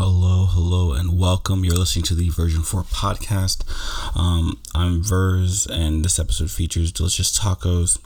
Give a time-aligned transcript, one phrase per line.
[0.00, 1.64] Hello, hello, and welcome.
[1.64, 3.64] You're listening to the Version 4 podcast.
[4.16, 7.98] Um, I'm Verz, and this episode features Delicious Tacos.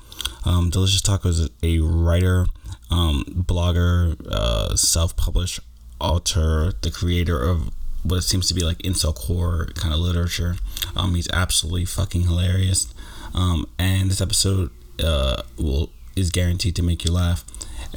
[0.46, 2.46] Um, Delicious Tacos is a writer,
[2.90, 5.60] um, blogger, uh, self published
[6.00, 7.70] author, the creator of
[8.04, 10.56] what seems to be like incel core kind of literature.
[10.96, 12.94] Um, he's absolutely fucking hilarious.
[13.34, 17.44] Um, and this episode uh, will is guaranteed to make you laugh.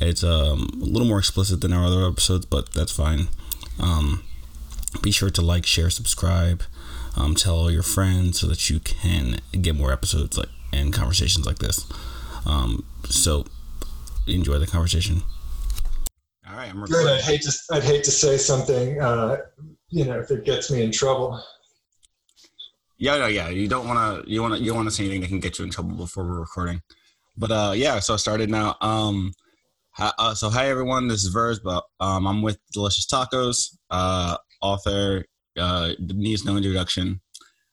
[0.02, 3.30] It's um, a little more explicit than our other episodes, but that's fine.
[3.80, 4.24] Um,
[5.02, 6.64] be sure to like, share, subscribe,
[7.16, 11.46] um, tell all your friends so that you can get more episodes like and conversations
[11.46, 11.86] like this.
[12.46, 13.46] Um, so
[14.28, 15.22] enjoy the conversation.
[16.48, 17.08] All right, I'm recording.
[17.08, 17.20] Good.
[17.20, 19.38] I hate to I'd hate to say something, uh,
[19.90, 21.42] you know, if it gets me in trouble.
[22.98, 23.50] Yeah, no, yeah.
[23.50, 24.32] You don't want to.
[24.32, 24.62] You want to.
[24.62, 26.82] You want to say anything that can get you in trouble before we're recording.
[27.36, 28.00] But uh, yeah.
[28.00, 28.76] So I started now.
[28.82, 29.34] Um,
[29.96, 31.08] hi, uh, so hi everyone.
[31.08, 35.26] This is Verz, but um, I'm with Delicious Tacos, uh, author.
[35.58, 37.22] Uh, needs no introduction.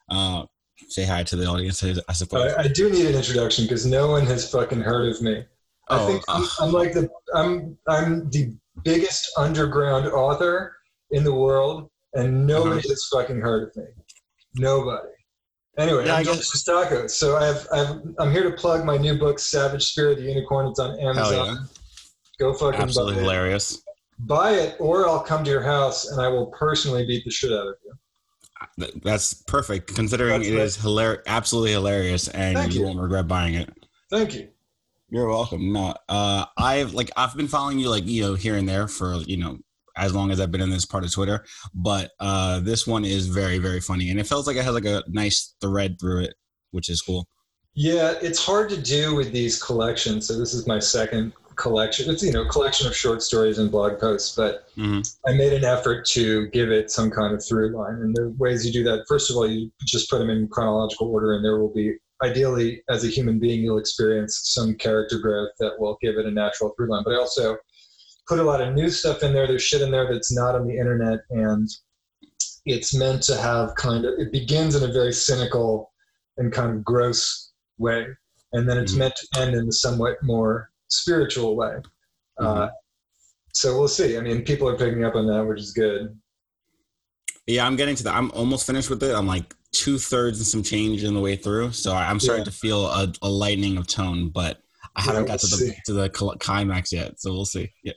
[0.09, 0.45] Uh,
[0.89, 2.53] say hi to the audience, I suppose.
[2.53, 5.45] I, I do need an introduction because no one has fucking heard of me.
[5.89, 10.77] I oh, think I'm, uh, I'm like the I'm I'm the biggest underground author
[11.11, 12.89] in the world, and nobody uh-huh.
[12.89, 13.85] has fucking heard of me.
[14.55, 15.09] Nobody.
[15.79, 17.11] Anyway, yeah, I'm Joe Tacos.
[17.11, 20.67] So I've, I've, I'm here to plug my new book, Savage Spear of the Unicorn.
[20.67, 21.67] It's on Amazon.
[22.39, 23.75] Go fucking Absolutely buy hilarious.
[23.75, 23.81] It.
[24.21, 27.53] Buy it, or I'll come to your house and I will personally beat the shit
[27.53, 27.93] out of you.
[29.03, 33.55] That's perfect, considering That's it is hilarious, absolutely hilarious, and you, you won't regret buying
[33.55, 33.71] it.
[34.11, 34.49] Thank you.
[35.11, 35.73] You're welcome.
[35.73, 39.17] No, uh, I've like I've been following you like you know here and there for
[39.17, 39.59] you know
[39.97, 41.45] as long as I've been in this part of Twitter.
[41.75, 44.85] But uh, this one is very, very funny, and it feels like it has like
[44.85, 46.35] a nice thread through it,
[46.71, 47.27] which is cool.
[47.75, 50.29] Yeah, it's hard to do with these collections.
[50.29, 52.11] So this is my second collection.
[52.11, 55.01] It's you know collection of short stories and blog posts, but mm-hmm.
[55.27, 57.95] I made an effort to give it some kind of through line.
[57.95, 61.09] And the ways you do that, first of all, you just put them in chronological
[61.09, 65.51] order, and there will be ideally as a human being you'll experience some character growth
[65.59, 67.03] that will give it a natural through line.
[67.05, 67.57] But I also
[68.29, 69.47] put a lot of new stuff in there.
[69.47, 71.69] There's shit in there that's not on the internet, and
[72.65, 74.15] it's meant to have kind of.
[74.19, 75.93] It begins in a very cynical
[76.39, 78.07] and kind of gross way,
[78.53, 79.01] and then it's mm-hmm.
[79.01, 81.75] meant to end in a somewhat more spiritual way.
[82.39, 82.61] Uh, mm-hmm.
[82.63, 82.69] Uh,
[83.53, 84.17] so we'll see.
[84.17, 86.19] I mean, people are picking up on that, which is good.
[87.47, 88.15] Yeah, I'm getting to that.
[88.15, 89.15] I'm almost finished with it.
[89.15, 92.51] I'm like two thirds and some change in the way through, so I'm starting yeah.
[92.51, 94.63] to feel a, a lightening of tone, but
[94.95, 97.71] I haven't got to the to the climax yet, so we'll see.
[97.83, 97.95] Yeah.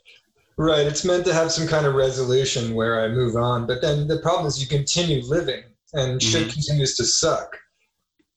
[0.58, 0.88] Right.
[0.88, 4.20] It's meant to have some kind of resolution where I move on, but then the
[4.20, 5.64] problem is you continue living,
[5.94, 6.20] and mm-hmm.
[6.20, 7.56] shit continues to suck.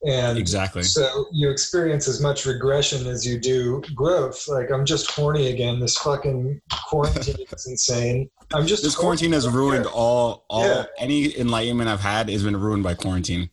[0.05, 0.83] And exactly.
[0.83, 4.47] So you experience as much regression as you do growth.
[4.47, 5.79] Like I'm just horny again.
[5.79, 8.29] This fucking quarantine is insane.
[8.53, 10.85] I'm just this quarantine has ruined all all yeah.
[10.99, 13.49] any enlightenment I've had has been ruined by quarantine.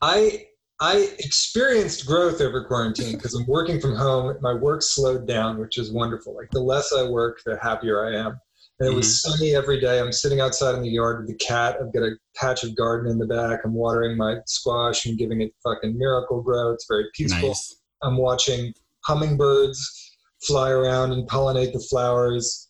[0.00, 0.46] I
[0.80, 4.36] I experienced growth over quarantine because I'm working from home.
[4.40, 6.34] My work slowed down, which is wonderful.
[6.34, 8.40] Like the less I work, the happier I am.
[8.78, 9.30] And it was mm-hmm.
[9.30, 10.00] sunny every day.
[10.00, 11.78] I'm sitting outside in the yard with the cat.
[11.80, 13.60] I've got a patch of garden in the back.
[13.64, 16.72] I'm watering my squash and giving it fucking Miracle-Gro.
[16.72, 17.48] It's very peaceful.
[17.48, 17.80] Nice.
[18.02, 20.12] I'm watching hummingbirds
[20.46, 22.68] fly around and pollinate the flowers.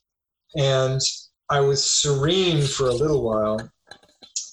[0.57, 1.01] And
[1.51, 3.59] I was serene for a little while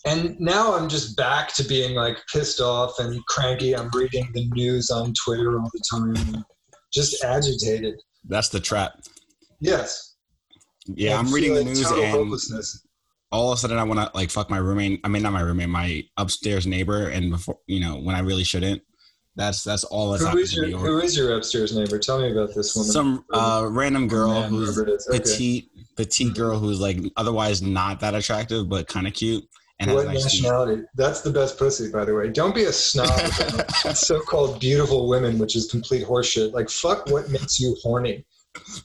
[0.05, 3.75] and now I'm just back to being like pissed off and cranky.
[3.75, 6.43] I'm reading the news on Twitter all the time,
[6.93, 7.95] just agitated.
[8.27, 8.93] That's the trap.
[9.59, 10.12] Yes.
[10.87, 12.35] Yeah, I'm reading the news and
[13.31, 15.01] all of a sudden I want to like fuck my roommate.
[15.03, 17.07] I mean, not my roommate, my upstairs neighbor.
[17.07, 18.81] And before, you know, when I really shouldn't.
[19.35, 21.97] That's that's all that's who is your, Who is your upstairs neighbor?
[21.97, 22.91] Tell me about this woman.
[22.91, 25.19] Some uh, random girl who's okay.
[25.19, 29.43] petite, petite girl who's like otherwise not that attractive but kind of cute
[29.79, 30.81] and what nice nationality?
[30.81, 30.85] Teeth.
[30.95, 32.29] That's the best pussy, by the way.
[32.29, 33.09] Don't be a snob
[33.95, 36.53] so-called beautiful women, which is complete horseshit.
[36.53, 38.25] Like, fuck what makes you horny.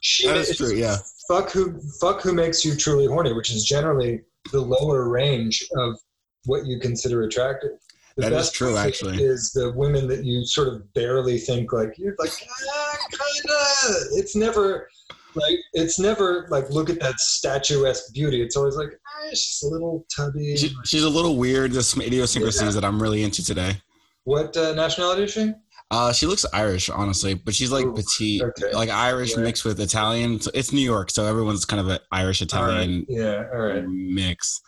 [0.00, 0.75] She, that is true.
[0.75, 0.97] Yeah.
[1.28, 1.78] Fuck who.
[2.00, 5.98] Fuck who makes you truly horny, which is generally the lower range of
[6.47, 7.72] what you consider attractive.
[8.16, 9.22] The that is true, actually.
[9.22, 12.33] Is the women that you sort of barely think like you're like
[12.72, 14.19] ah, kinda.
[14.19, 14.89] It's never
[15.34, 18.42] like it's never like look at that statuesque beauty.
[18.42, 20.57] It's always like ah, she's a little tubby.
[20.57, 21.72] She, she's a little weird.
[21.72, 22.71] There's some idiosyncrasies yeah.
[22.80, 23.80] that I'm really into today.
[24.25, 25.53] What uh, nationality is she?
[25.91, 28.73] Uh, she looks Irish, honestly, but she's like Ooh, petite, okay.
[28.75, 29.43] like Irish yeah.
[29.43, 30.41] mixed with Italian.
[30.41, 33.85] So it's New York, so everyone's kind of an Irish Italian yeah, all right.
[33.87, 34.61] mix.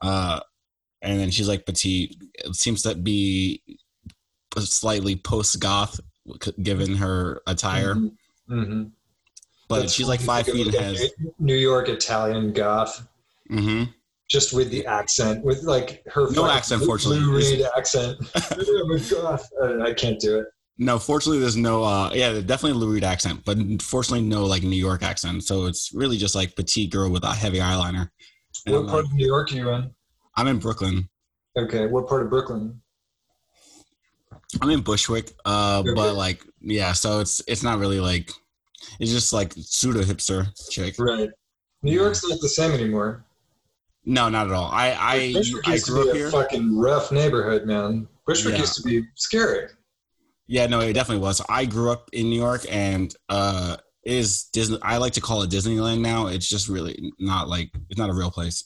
[0.00, 0.40] Uh,
[1.00, 2.16] and then she's like petite.
[2.34, 3.62] It seems to be
[4.58, 5.98] slightly post goth,
[6.62, 7.94] given her attire.
[7.94, 8.54] Mm-hmm.
[8.54, 8.82] Mm-hmm
[9.72, 13.08] but That's she's like five feet and has New York Italian goth.
[13.50, 13.84] Mm-hmm.
[14.32, 17.20] Just with the accent, with like her no accent, fortunately.
[17.20, 18.18] Lou Reed accent.
[18.34, 20.46] I can't do it.
[20.78, 21.84] No, fortunately, there's no.
[21.84, 25.44] uh Yeah, definitely Lou Reed accent, but fortunately, no like New York accent.
[25.44, 28.08] So it's really just like petite girl with a heavy eyeliner.
[28.64, 29.90] And what I'm part of New York are you in?
[30.36, 31.08] I'm in Brooklyn.
[31.56, 32.80] Okay, what part of Brooklyn?
[34.62, 35.94] I'm in Bushwick, uh, okay.
[35.94, 38.30] but like, yeah, so it's it's not really like
[38.98, 40.94] it's just like pseudo hipster chick.
[40.98, 41.28] Right.
[41.82, 43.26] New York's not the same anymore.
[44.04, 44.70] No, not at all.
[44.70, 46.30] I I, Bushwick I used grew to be up a here.
[46.30, 48.08] Fucking rough neighborhood, man.
[48.26, 48.60] Bushwick yeah.
[48.60, 49.68] used to be scary.
[50.48, 51.40] Yeah, no, it definitely was.
[51.48, 54.78] I grew up in New York, and uh, is Disney.
[54.82, 56.26] I like to call it Disneyland now.
[56.26, 58.64] It's just really not like it's not a real place.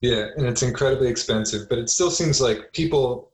[0.00, 3.32] Yeah, and it's incredibly expensive, but it still seems like people,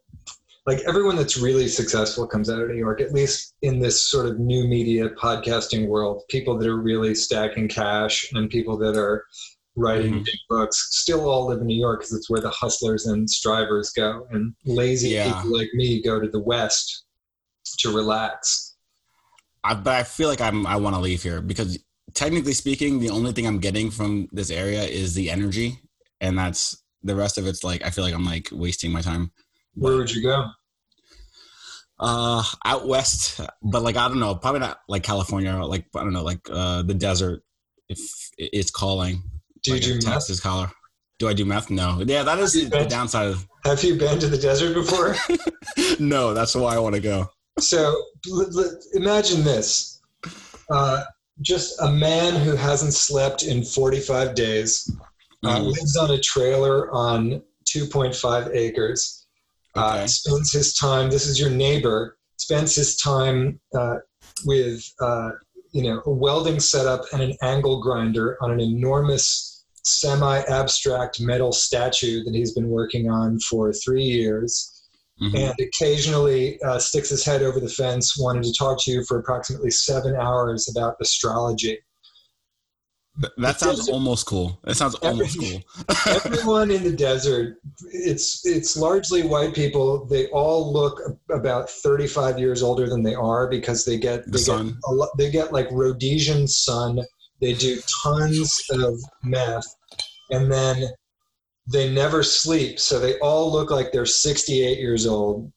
[0.67, 4.27] like everyone that's really successful comes out of New York, at least in this sort
[4.27, 6.23] of new media podcasting world.
[6.31, 9.27] People that are really stacking cash and people that are
[9.77, 10.23] writing mm-hmm.
[10.23, 13.91] big books still all live in New York because it's where the hustlers and strivers
[13.91, 14.27] go.
[14.31, 15.33] And lazy yeah.
[15.33, 17.05] people like me go to the West
[17.79, 18.77] to relax.
[19.65, 21.79] I, but I feel like I'm, I want to leave here because
[22.13, 25.79] technically speaking, the only thing I'm getting from this area is the energy
[26.21, 29.31] and that's the rest of it's like I feel like I'm like wasting my time.
[29.75, 30.47] Where would you go?
[32.01, 36.13] Uh, out west, but like I don't know, probably not like California, like I don't
[36.13, 37.43] know, like uh the desert.
[37.89, 38.01] If
[38.39, 39.23] it's calling,
[39.65, 40.71] do you like do Texas color?
[41.19, 41.71] Do I do meth?
[41.71, 42.03] No.
[42.05, 43.47] Yeah, that is the, the downside of.
[43.65, 45.17] Have you been to the desert before?
[45.99, 47.29] no, that's why I want to go.
[47.61, 47.95] So
[48.31, 50.01] l- l- imagine this:
[50.71, 51.05] uh,
[51.41, 54.91] just a man who hasn't slept in 45 days
[55.45, 55.67] uh, mm.
[55.67, 59.27] lives on a trailer on 2.5 acres.
[59.77, 60.05] Uh, okay.
[60.05, 61.11] Uh, spends his time.
[61.11, 62.19] This is your neighbor.
[62.39, 63.97] Spends his time uh,
[64.45, 65.31] with uh,
[65.73, 69.54] you know a welding setup and an angle grinder on an enormous
[69.85, 74.71] semi-abstract metal statue that he's been working on for three years.
[75.23, 75.37] Mm-hmm.
[75.37, 79.21] and occasionally uh, sticks his head over the fence wanting to talk to you for
[79.21, 81.79] approximately seven hours about astrology.
[83.37, 84.59] That sounds almost cool.
[84.65, 85.63] That sounds almost cool.
[86.25, 87.59] everyone in the desert,
[87.93, 90.05] it's it's largely white people.
[90.07, 91.01] They all look
[91.31, 95.31] about 35 years older than they are because they get they the get a they
[95.31, 97.01] get like Rhodesian sun.
[97.45, 99.67] They do tons of meth,
[100.31, 100.89] and then
[101.71, 102.81] they never sleep.
[102.81, 105.53] So they all look like they're 68 years old.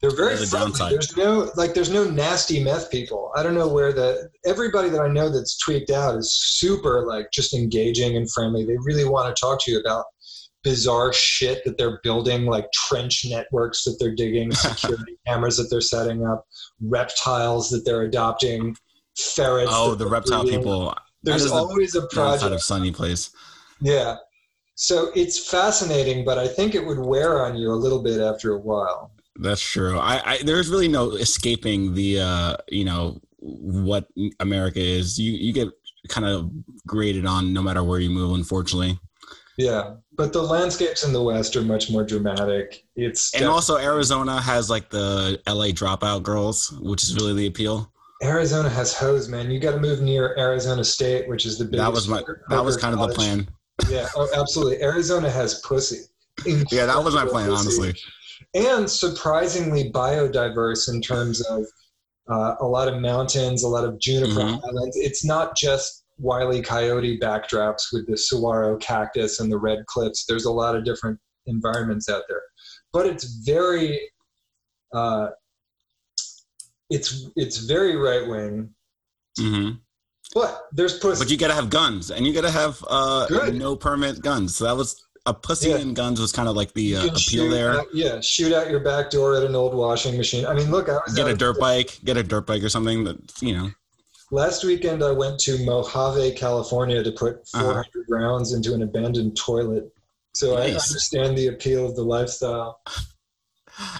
[0.00, 0.92] They're very the downside.
[0.92, 3.32] There's no like there's no nasty meth people.
[3.34, 7.32] I don't know where the everybody that I know that's tweaked out is super like
[7.32, 8.64] just engaging and friendly.
[8.64, 10.04] They really want to talk to you about
[10.62, 15.80] bizarre shit that they're building, like trench networks that they're digging, security cameras that they're
[15.80, 16.44] setting up,
[16.80, 18.76] reptiles that they're adopting,
[19.16, 19.70] ferrets.
[19.72, 20.60] Oh, the reptile breeding.
[20.60, 20.94] people.
[21.22, 23.30] There's always a project out of sunny place.
[23.80, 24.16] Yeah.
[24.74, 28.54] So it's fascinating, but I think it would wear on you a little bit after
[28.54, 29.10] a while.
[29.36, 29.98] That's true.
[29.98, 34.06] I, I there's really no escaping the uh, you know what
[34.40, 35.18] America is.
[35.18, 35.68] You you get
[36.08, 36.50] kind of
[36.86, 38.34] graded on no matter where you move.
[38.34, 38.98] Unfortunately.
[39.58, 42.84] Yeah, but the landscapes in the West are much more dramatic.
[42.94, 47.90] It's and also Arizona has like the LA dropout girls, which is really the appeal.
[48.22, 49.50] Arizona has hose, man.
[49.50, 51.84] You got to move near Arizona State, which is the biggest.
[51.84, 52.22] That was my.
[52.48, 53.10] That was kind college.
[53.10, 53.48] of the plan.
[53.90, 54.82] Yeah, oh, absolutely.
[54.82, 56.02] Arizona has pussy.
[56.46, 57.60] yeah, that was my plan, pussy.
[57.60, 57.94] honestly
[58.54, 61.64] and surprisingly biodiverse in terms of
[62.28, 64.64] uh, a lot of mountains, a lot of juniper mm-hmm.
[64.64, 64.96] islands.
[64.96, 70.24] It's not just wily coyote backdrops with the saguaro cactus and the red cliffs.
[70.24, 72.42] There's a lot of different environments out there,
[72.92, 74.00] but it's very,
[74.94, 75.28] uh,
[76.90, 78.70] it's it's very right wing.
[79.38, 79.76] Mm-hmm.
[80.34, 81.22] But there's pussy.
[81.22, 84.56] But you gotta have guns, and you gotta have uh, no permit guns.
[84.56, 85.78] So that was a pussy yeah.
[85.78, 87.84] and guns was kind of like the uh, appeal there.
[87.92, 90.46] yeah, shoot out your back door at an old washing machine.
[90.46, 93.04] I mean, look, I was get a dirt bike, get a dirt bike or something
[93.04, 93.70] that you know.
[94.32, 98.00] Last weekend, I went to Mojave, California, to put 400 uh-huh.
[98.08, 99.92] rounds into an abandoned toilet.
[100.34, 100.72] So nice.
[100.72, 102.80] I understand the appeal of the lifestyle.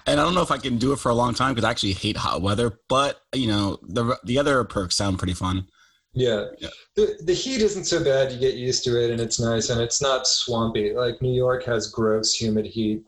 [0.05, 1.71] And I don't know if I can do it for a long time because I
[1.71, 2.79] actually hate hot weather.
[2.89, 5.67] But you know, the the other perks sound pretty fun.
[6.17, 6.45] Yeah.
[6.57, 6.69] yeah.
[6.95, 8.31] The, the heat isn't so bad.
[8.31, 10.93] You get used to it and it's nice and it's not swampy.
[10.93, 13.03] Like New York has gross, humid heat.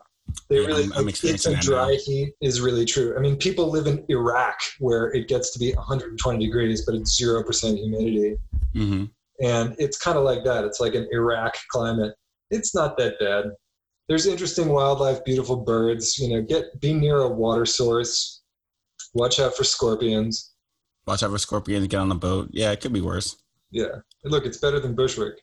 [0.48, 1.98] They yeah, really, I'm, I'm experiencing it's a dry now.
[2.06, 3.16] heat is really true.
[3.18, 7.20] I mean, people live in Iraq where it gets to be 120 degrees, but it's
[7.20, 8.38] 0% humidity.
[8.76, 9.06] Mm-hmm.
[9.44, 10.64] And it's kind of like that.
[10.66, 12.14] It's like an Iraq climate.
[12.52, 13.46] It's not that bad.
[14.10, 16.20] There's interesting wildlife, beautiful birds.
[16.20, 18.42] You know, get be near a water source.
[19.14, 20.50] Watch out for scorpions
[21.10, 21.88] Watch out for scorpions.
[21.88, 22.50] Get on the boat.
[22.52, 23.36] Yeah, it could be worse.
[23.72, 24.02] Yeah.
[24.24, 25.42] Look, it's better than Bushwick.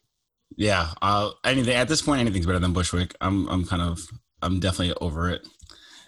[0.57, 3.17] Yeah, uh, anything at this point, anything's better than Bushwick.
[3.21, 4.01] I'm, I'm kind of,
[4.43, 5.45] I'm definitely over it.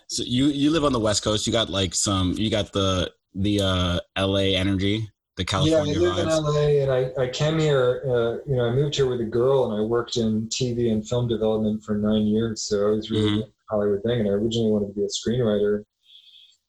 [0.07, 1.45] So you, you live on the West Coast.
[1.45, 6.13] You got like some, you got the, the uh, LA energy, the California yeah, I
[6.13, 6.39] live vibes.
[6.39, 8.03] in LA, and I, I came here.
[8.05, 11.09] Uh, you know, I moved here with a girl, and I worked in TV and
[11.09, 12.63] film development for nine years.
[12.63, 13.51] So I was really mm-hmm.
[13.71, 15.85] Hollywood thing, and I originally wanted to be a screenwriter.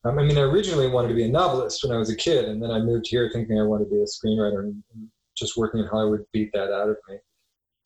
[0.06, 2.46] Um, I mean, I originally wanted to be a novelist when I was a kid,
[2.46, 5.58] and then I moved here thinking I wanted to be a screenwriter, and, and just
[5.58, 7.18] working in Hollywood beat that out of me.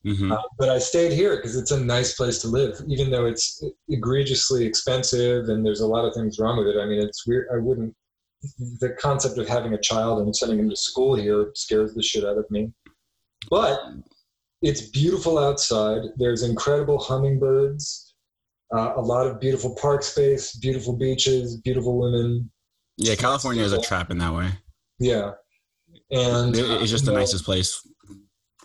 [0.05, 0.33] Mm-hmm.
[0.33, 3.63] Uh, but I stayed here because it's a nice place to live, even though it's
[3.87, 6.77] egregiously expensive and there's a lot of things wrong with it.
[6.77, 7.47] I mean, it's weird.
[7.53, 7.95] I wouldn't.
[8.79, 12.25] The concept of having a child and sending him to school here scares the shit
[12.25, 12.71] out of me.
[13.49, 13.79] But
[14.61, 16.01] it's beautiful outside.
[16.17, 18.15] There's incredible hummingbirds,
[18.75, 22.51] uh, a lot of beautiful park space, beautiful beaches, beautiful women.
[22.97, 24.49] Yeah, California is a trap in that way.
[24.99, 25.31] Yeah,
[26.11, 27.81] and it's just the nicest place.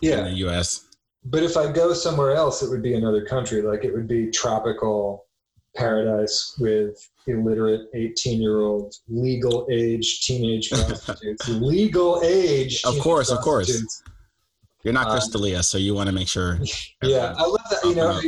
[0.01, 0.85] Yeah, in the U.S
[1.25, 3.61] but if I go somewhere else, it would be another country.
[3.61, 5.25] Like it would be tropical
[5.75, 6.97] paradise with
[7.27, 11.47] illiterate 18 year old legal age teenage prostitutes.
[11.49, 12.81] legal age.
[12.85, 14.03] Of course, of course.
[14.83, 16.59] You're not Chris um, D'Elia, so you want to make sure.
[17.03, 17.83] Yeah, I love that.
[17.83, 18.21] You know,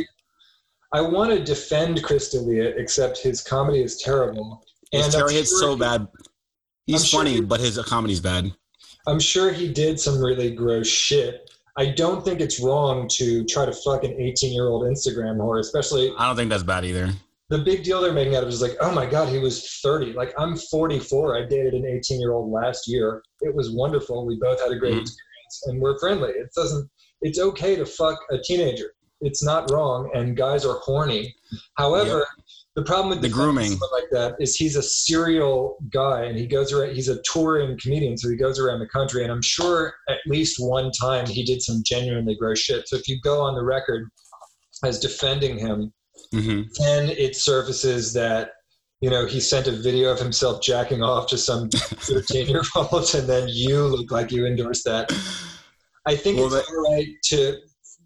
[0.92, 4.62] I, I, want to defend Chris D'Elia, except his comedy is terrible.
[4.92, 5.34] And his terrible.
[5.34, 6.06] It's so bad.
[6.86, 8.52] He's I'm funny, sure he, but his comedy's bad.
[9.06, 13.64] I'm sure he did some really gross shit I don't think it's wrong to try
[13.64, 16.12] to fuck an 18 year old Instagram whore, especially.
[16.18, 17.10] I don't think that's bad either.
[17.50, 19.78] The big deal they're making out of it is like, oh my God, he was
[19.82, 20.14] 30.
[20.14, 21.36] Like, I'm 44.
[21.36, 23.22] I dated an 18 year old last year.
[23.40, 24.26] It was wonderful.
[24.26, 25.02] We both had a great mm-hmm.
[25.02, 26.30] experience and we're friendly.
[26.30, 26.88] It doesn't,
[27.20, 28.94] it's okay to fuck a teenager.
[29.20, 30.10] It's not wrong.
[30.14, 31.34] And guys are horny.
[31.76, 32.44] However, yep.
[32.74, 36.72] The problem with the grooming like that is he's a serial guy and he goes
[36.72, 36.94] around.
[36.94, 39.22] He's a touring comedian, so he goes around the country.
[39.24, 42.88] And I'm sure at least one time he did some genuinely gross shit.
[42.88, 44.08] So if you go on the record
[44.84, 45.92] as defending him,
[46.32, 46.62] mm-hmm.
[46.78, 48.50] then it surfaces that
[49.00, 53.14] you know he sent a video of himself jacking off to some 13 year old,
[53.14, 55.10] and then you look like you endorsed that.
[56.06, 57.58] I think well, it's that- all right to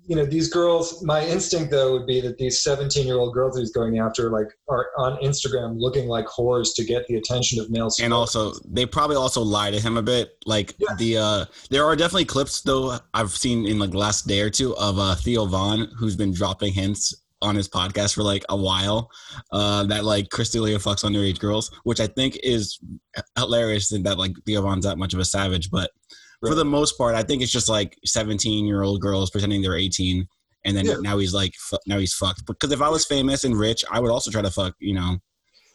[0.06, 3.58] you know these girls my instinct though would be that these 17 year old girls
[3.58, 7.70] he's going after like are on instagram looking like whores to get the attention of
[7.70, 10.94] males and also they probably also lie to him a bit like yeah.
[10.98, 14.50] the uh there are definitely clips though i've seen in like the last day or
[14.50, 18.56] two of uh theo von who's been dropping hints on his podcast for like a
[18.56, 19.10] while
[19.52, 22.78] uh that like chris D'Elia fucks underage girls which i think is
[23.36, 25.90] hilarious that like theo von's that much of a savage but
[26.42, 26.50] Right.
[26.50, 29.76] For the most part, I think it's just like 17 year old girls pretending they're
[29.76, 30.26] 18,
[30.64, 30.96] and then yeah.
[31.00, 31.54] now he's like,
[31.86, 32.44] now he's fucked.
[32.46, 35.18] Because if I was famous and rich, I would also try to fuck, you know,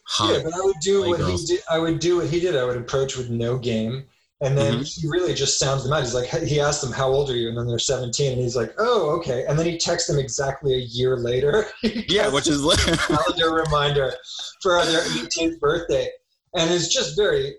[0.06, 0.32] hot.
[0.32, 1.48] Yeah, but I would do what girls.
[1.48, 1.64] he did.
[1.68, 2.56] I would do what he did.
[2.56, 4.04] I would approach with no game.
[4.42, 4.82] And then mm-hmm.
[4.82, 6.02] he really just sounds them out.
[6.02, 8.56] He's like, he asked them, "How old are you?" And then they're 17, and he's
[8.56, 11.66] like, "Oh, okay." And then he texts them exactly a year later.
[11.82, 14.12] yeah, which is like a calendar reminder
[14.60, 16.08] for their 18th birthday,
[16.56, 17.54] and it's just very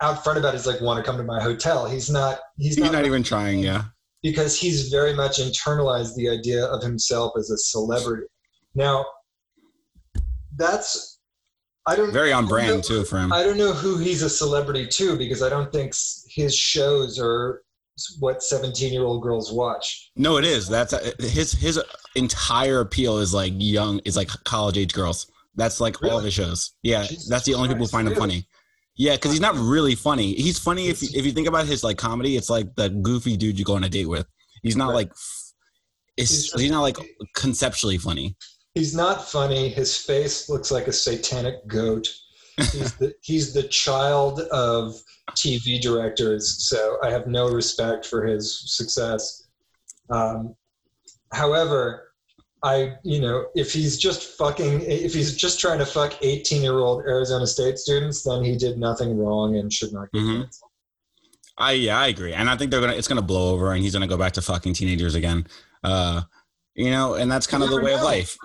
[0.00, 0.56] out front about it.
[0.56, 1.88] He's like want to come to my hotel.
[1.88, 2.40] He's not.
[2.56, 3.60] He's, he's not, not even trying.
[3.60, 3.84] Yeah.
[4.20, 8.26] Because he's very much internalized the idea of himself as a celebrity.
[8.74, 9.04] Now,
[10.56, 11.13] that's
[11.86, 13.32] I don't very on brand know, too for him.
[13.32, 15.94] I don't know who he's a celebrity to because I don't think
[16.26, 17.62] his shows are
[18.18, 20.10] what 17 year old girls watch.
[20.16, 20.66] No, it is.
[20.66, 21.80] That's uh, his his
[22.14, 25.30] entire appeal is like young is like college age girls.
[25.56, 26.12] That's like really?
[26.12, 26.72] all of his shows.
[26.82, 28.48] Yeah, Jesus that's the only Christ, people find him funny.
[28.96, 30.34] Yeah, because he's not really funny.
[30.34, 32.36] He's funny if you, if you think about his like comedy.
[32.36, 34.26] It's like the goofy dude you go on a date with.
[34.62, 34.94] He's not right.
[34.94, 35.12] like
[36.16, 36.96] it's, he's, he's not like
[37.34, 38.36] conceptually funny.
[38.74, 39.68] He's not funny.
[39.68, 42.08] His face looks like a satanic goat.
[42.56, 45.00] He's the, he's the child of
[45.30, 49.46] TV directors, so I have no respect for his success.
[50.10, 50.54] Um,
[51.32, 52.12] however,
[52.64, 56.78] I, you know, if he's just fucking, if he's just trying to fuck 18 year
[56.78, 60.42] old Arizona State students, then he did nothing wrong and should not get mm-hmm.
[60.42, 60.70] canceled.
[61.56, 63.92] I yeah, I agree, and I think they're gonna it's gonna blow over, and he's
[63.92, 65.46] gonna go back to fucking teenagers again.
[65.84, 66.22] Uh,
[66.74, 67.98] you know, and that's kind you of the way know.
[67.98, 68.36] of life.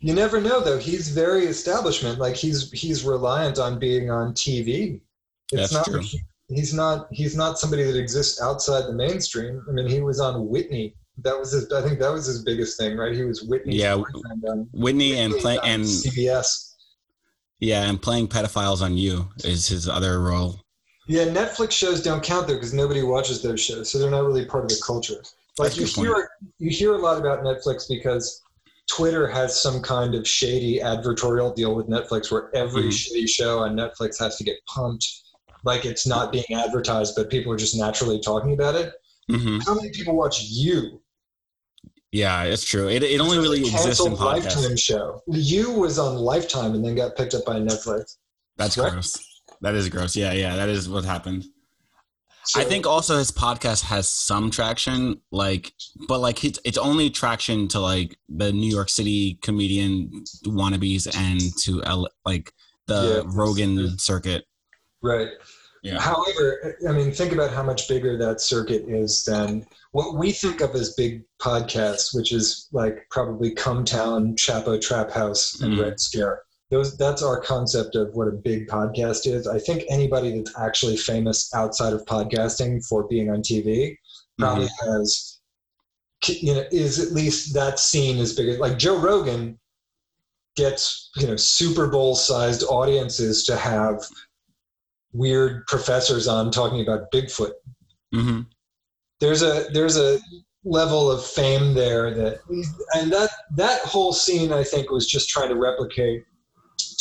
[0.00, 0.78] You never know, though.
[0.78, 2.18] He's very establishment.
[2.18, 5.00] Like he's he's reliant on being on TV.
[5.52, 5.84] It's that's not.
[5.86, 6.02] True.
[6.48, 7.08] He's not.
[7.10, 9.64] He's not somebody that exists outside the mainstream.
[9.68, 11.72] I mean, he was on Whitney that was his.
[11.72, 13.14] I think that was his biggest thing, right?
[13.14, 13.76] He was Whitney.
[13.76, 16.74] Yeah, Whitney, Whitney and play and CBS.
[17.60, 20.60] Yeah, and playing pedophiles on you is his other role.
[21.08, 24.44] Yeah, Netflix shows don't count though because nobody watches those shows, so they're not really
[24.44, 25.22] part of the culture.
[25.58, 26.26] Like That's you hear, point.
[26.58, 28.42] you hear a lot about Netflix because
[28.88, 33.18] Twitter has some kind of shady advertorial deal with Netflix, where every mm-hmm.
[33.18, 35.06] shitty show on Netflix has to get pumped,
[35.64, 38.92] like it's not being advertised, but people are just naturally talking about it.
[39.30, 39.58] Mm-hmm.
[39.60, 41.02] How many people watch you?
[42.12, 42.88] Yeah, it's true.
[42.88, 44.56] It, it only really exists in podcasts.
[44.56, 45.20] Lifetime show.
[45.26, 48.16] You was on Lifetime and then got picked up by Netflix.
[48.56, 49.18] That's gross.
[49.60, 50.16] That is gross.
[50.16, 51.44] Yeah, yeah, that is what happened.
[52.48, 55.74] So, I think also his podcast has some traction, like,
[56.08, 61.42] but like it's it's only traction to like the New York City comedian wannabes and
[61.64, 62.54] to L, like
[62.86, 64.46] the yeah, Rogan circuit.
[65.02, 65.28] Right.
[65.82, 66.00] Yeah.
[66.00, 70.62] However, I mean, think about how much bigger that circuit is than what we think
[70.62, 75.82] of as big podcasts, which is like probably Cum Town, Chapo Trap House, and mm-hmm.
[75.82, 76.40] Red Scare.
[76.70, 79.46] Those that's our concept of what a big podcast is.
[79.46, 83.96] I think anybody that's actually famous outside of podcasting for being on TV
[84.38, 84.90] probably mm-hmm.
[84.92, 85.40] has
[86.26, 89.58] you know is at least that scene is big as like Joe Rogan
[90.56, 94.04] gets you know Super Bowl sized audiences to have
[95.12, 97.52] weird professors on talking about Bigfoot.
[98.14, 98.42] Mm-hmm.
[99.20, 100.18] There's a there's a
[100.64, 102.40] level of fame there that
[102.94, 106.24] and that that whole scene I think was just trying to replicate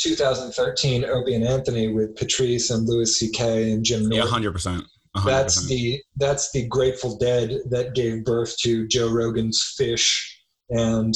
[0.07, 3.71] 2013 Opie and Anthony with Patrice and Louis C.K.
[3.71, 4.03] and Jim.
[4.03, 4.17] Norton.
[4.17, 4.83] Yeah, hundred percent.
[5.25, 10.23] That's the that's the Grateful Dead that gave birth to Joe Rogan's Phish
[10.69, 11.13] and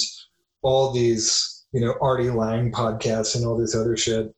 [0.64, 4.34] all these you know Artie Lange podcasts and all this other shit.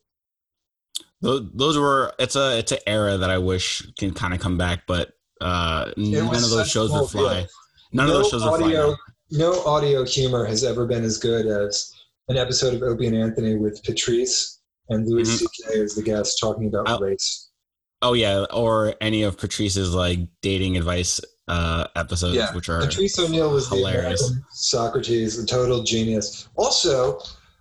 [1.21, 4.57] Those, those were it's a it's an era that I wish can kind of come
[4.57, 7.47] back, but uh, none of those shows would fly.
[7.93, 8.95] None no of those shows would fly.
[9.31, 11.91] No audio humor has ever been as good as
[12.27, 15.45] an episode of Opie and Anthony with Patrice and Louis mm-hmm.
[15.45, 15.81] C.K.
[15.81, 17.49] as the guest talking about I'll, race.
[18.01, 22.53] Oh yeah, or any of Patrice's like dating advice uh, episodes, yeah.
[22.53, 24.33] which are Patrice O'Neal was hilarious.
[24.51, 26.49] Socrates, a total genius.
[26.55, 27.19] Also,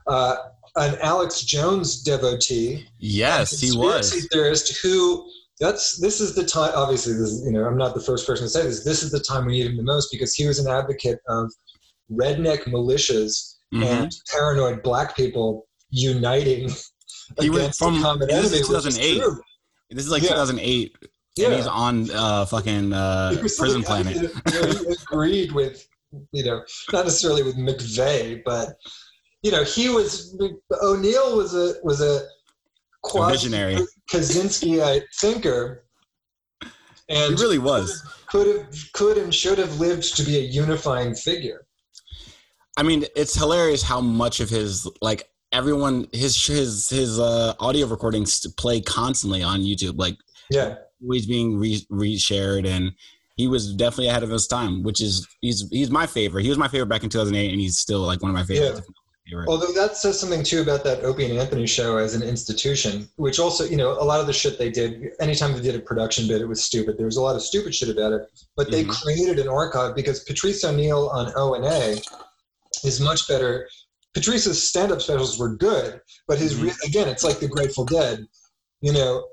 [0.08, 0.36] uh,
[0.76, 2.86] an Alex Jones devotee.
[2.98, 5.28] Yes, he was theorist who.
[5.60, 6.72] That's this is the time.
[6.74, 8.82] Obviously, this is, you know I'm not the first person to say this.
[8.82, 11.52] This is the time we need him the most because he was an advocate of
[12.10, 13.82] redneck militias mm-hmm.
[13.82, 16.70] and paranoid black people uniting
[17.40, 18.58] he against from, the common enemy.
[18.58, 19.22] 2008.
[19.90, 20.30] This is like yeah.
[20.30, 20.96] 2008.
[21.36, 21.46] Yeah.
[21.46, 24.32] And he's on uh, fucking uh, Prison Planet.
[24.50, 25.86] he agreed with,
[26.32, 28.76] you know, not necessarily with McVeigh, but
[29.42, 30.38] you know, he was
[30.82, 32.22] O'Neal was a was a,
[33.14, 33.78] a visionary
[34.10, 35.84] Kaczynskiite thinker,
[37.08, 41.14] and he really was could have could and should have lived to be a unifying
[41.14, 41.61] figure.
[42.76, 47.86] I mean, it's hilarious how much of his like everyone his his his uh, audio
[47.86, 49.98] recordings play constantly on YouTube.
[49.98, 50.16] Like,
[50.50, 52.92] yeah, always being re- reshared, and
[53.36, 54.82] he was definitely ahead of his time.
[54.82, 56.42] Which is he's he's my favorite.
[56.42, 58.80] He was my favorite back in 2008, and he's still like one of my favorites.
[58.86, 59.44] Yeah.
[59.46, 63.38] Although that says something too about that Opie and Anthony show as an institution, which
[63.38, 66.26] also, you know, a lot of the shit they did, anytime they did a production
[66.26, 66.98] bit, it was stupid.
[66.98, 68.22] There was a lot of stupid shit about it,
[68.56, 68.90] but they mm-hmm.
[68.90, 72.02] created an archive because Patrice O'Neal on O and A
[72.84, 73.68] is much better.
[74.14, 76.68] Patrice's stand-up specials were good, but his mm-hmm.
[76.86, 78.26] again, it's like the Grateful Dead.
[78.80, 79.26] You know,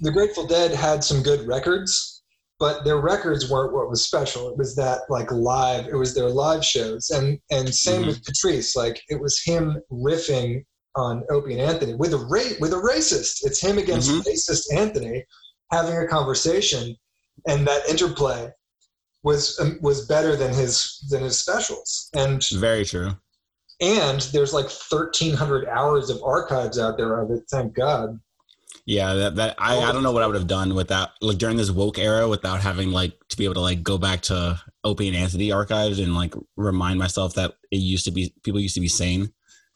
[0.00, 2.22] the Grateful Dead had some good records,
[2.58, 4.48] but their records weren't what was special.
[4.48, 5.86] It was that like live.
[5.86, 8.08] It was their live shows, and and same mm-hmm.
[8.08, 8.74] with Patrice.
[8.74, 10.64] Like it was him riffing
[10.96, 13.44] on Opie and Anthony with a ra- with a racist.
[13.44, 14.28] It's him against mm-hmm.
[14.28, 15.24] racist Anthony
[15.70, 16.96] having a conversation,
[17.46, 18.50] and that interplay
[19.24, 22.10] was um, was better than his than his specials.
[22.14, 23.16] And very true.
[23.80, 27.42] And there's like 1,300 hours of archives out there of it.
[27.50, 28.20] Thank God.
[28.86, 31.56] Yeah, that, that I, I don't know what I would have done without like during
[31.56, 35.08] this woke era without having like to be able to like go back to Opie
[35.08, 38.80] and Anthony archives and like remind myself that it used to be people used to
[38.80, 39.32] be sane.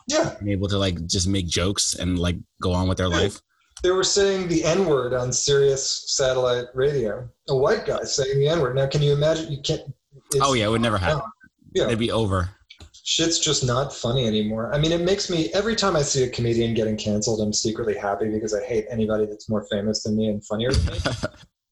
[0.06, 0.34] Yeah.
[0.38, 3.16] And able to like just make jokes and like go on with their yeah.
[3.16, 3.40] life
[3.82, 7.28] they were saying the N word on Sirius satellite radio.
[7.48, 8.76] A white guy saying the N word.
[8.76, 9.52] Now, can you imagine?
[9.52, 9.82] You can't.
[10.40, 11.22] Oh yeah, it would never happen.
[11.74, 12.50] Yeah, it'd be over.
[13.04, 14.74] Shit's just not funny anymore.
[14.74, 17.96] I mean, it makes me every time I see a comedian getting canceled, I'm secretly
[17.96, 21.00] happy because I hate anybody that's more famous than me and funnier than me.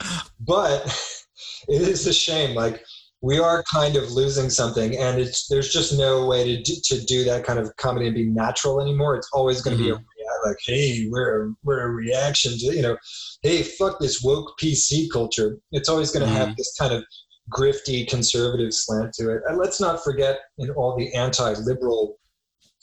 [0.41, 0.87] but
[1.69, 2.55] it is a shame.
[2.55, 2.83] Like
[3.21, 7.05] we are kind of losing something, and it's there's just no way to do, to
[7.05, 9.17] do that kind of comedy and be natural anymore.
[9.17, 9.97] It's always going to mm-hmm.
[9.97, 10.05] be a
[10.47, 12.97] like, hey, we're a, we're a reaction to, you know,
[13.43, 15.59] hey, fuck this woke PC culture.
[15.73, 16.49] It's always going to mm-hmm.
[16.49, 17.05] have this kind of
[17.51, 19.43] grifty conservative slant to it.
[19.49, 22.17] And let's not forget in all the anti-liberal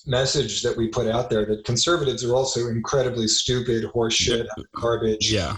[0.06, 5.32] message that we put out there that conservatives are also incredibly stupid, horseshit, garbage.
[5.32, 5.58] Yeah.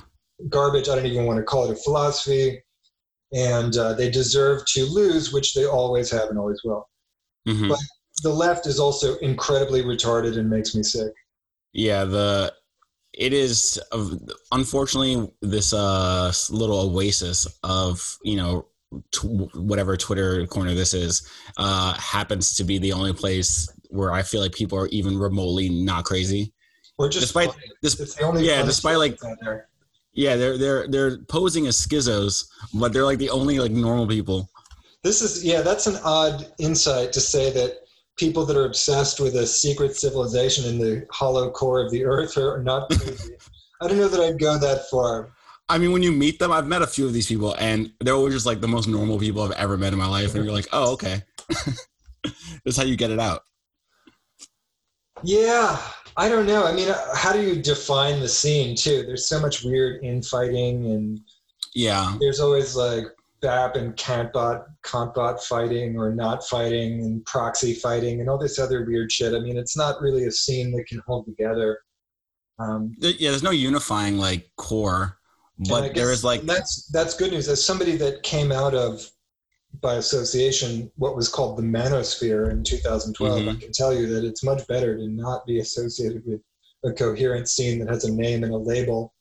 [0.49, 0.89] Garbage.
[0.89, 2.61] I don't even want to call it a philosophy.
[3.33, 6.87] And uh, they deserve to lose, which they always have and always will.
[7.47, 7.69] Mm-hmm.
[7.69, 7.79] But
[8.21, 11.11] the left is also incredibly retarded and makes me sick.
[11.75, 12.53] Yeah, the
[13.13, 13.77] it is
[14.51, 18.67] unfortunately this uh little oasis of you know
[19.11, 24.23] t- whatever Twitter corner this is uh, happens to be the only place where I
[24.23, 26.53] feel like people are even remotely not crazy.
[26.97, 27.49] Or just despite
[27.81, 29.67] this, the only yeah, despite like there.
[30.13, 34.49] yeah, they're they're they're posing as schizos, but they're like the only like normal people.
[35.03, 37.84] This is yeah, that's an odd insight to say that
[38.17, 42.37] people that are obsessed with a secret civilization in the hollow core of the earth
[42.37, 43.35] are not crazy.
[43.81, 45.33] I don't know that I'd go that far.
[45.67, 48.13] I mean, when you meet them, I've met a few of these people, and they're
[48.13, 50.53] always just like the most normal people I've ever met in my life, and you're
[50.53, 51.23] like, oh, okay,
[52.63, 53.41] that's how you get it out.
[55.23, 55.79] Yeah,
[56.17, 56.65] I don't know.
[56.65, 59.03] I mean, uh, how do you define the scene too?
[59.05, 61.19] There's so much weird infighting, and
[61.73, 63.05] Yeah, there's always like
[63.41, 68.85] BAP and Kantbot, Kantbot fighting or not fighting, and proxy fighting, and all this other
[68.85, 69.33] weird shit.
[69.33, 71.79] I mean, it's not really a scene that can hold together.
[72.59, 73.29] Um, yeah.
[73.31, 75.17] There's no unifying like core,
[75.69, 77.49] but there is like that's that's good news.
[77.49, 79.01] As somebody that came out of
[79.81, 83.59] by association what was called the manosphere in 2012, I Mhm.
[83.61, 86.39] can tell you that it's much better to not be associated with
[86.85, 89.13] a coherent scene that has a name and a label.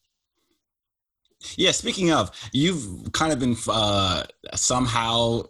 [1.57, 5.43] Yeah, speaking of, you've kind of been uh, somehow